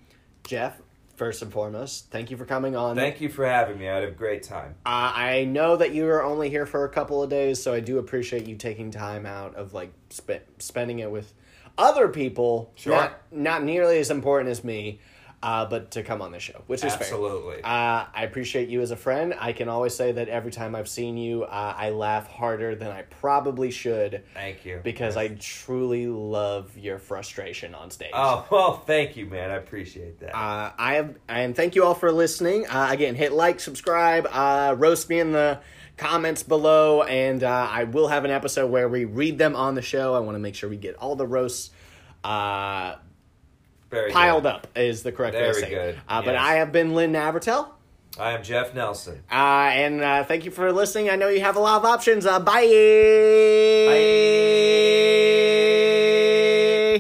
[0.44, 0.82] Jeff,
[1.20, 2.96] first and foremost, thank you for coming on.
[2.96, 3.90] Thank you for having me.
[3.90, 4.76] I had a great time.
[4.86, 7.82] Uh, I know that you are only here for a couple of days, so I
[7.82, 11.34] do appreciate you taking time out of like sp- spending it with
[11.78, 12.72] other people.
[12.76, 12.96] Sure.
[12.96, 15.02] Not, not nearly as important as me,
[15.42, 17.02] uh, but to come on the show, which is fair.
[17.02, 17.64] Absolutely.
[17.64, 19.34] Uh, I appreciate you as a friend.
[19.40, 22.92] I can always say that every time I've seen you, uh, I laugh harder than
[22.92, 24.82] I probably should Thank you.
[24.84, 28.12] because I truly love your frustration on stage.
[28.14, 29.50] Oh well, thank you, man.
[29.52, 30.36] I appreciate that.
[30.36, 32.68] Uh, I have, and thank you all for listening.
[32.68, 35.60] Uh, again, hit like, subscribe, uh, roast me in the
[35.96, 39.82] comments below, and uh, I will have an episode where we read them on the
[39.82, 40.16] show.
[40.16, 41.72] I want to make sure we get all the roasts
[42.24, 42.96] uh,
[43.90, 44.50] Very piled good.
[44.54, 44.68] up.
[44.76, 45.68] Is the correct way to Very say.
[45.72, 45.76] it.
[45.76, 46.44] good, Uh, But yes.
[46.44, 47.70] I have been Lynn Navertel.
[48.20, 49.22] I am Jeff Nelson.
[49.32, 51.10] Uh, and uh, thank you for listening.
[51.10, 52.26] I know you have a lot of options.
[52.26, 52.66] Uh, bye.
[56.12, 56.19] Bye.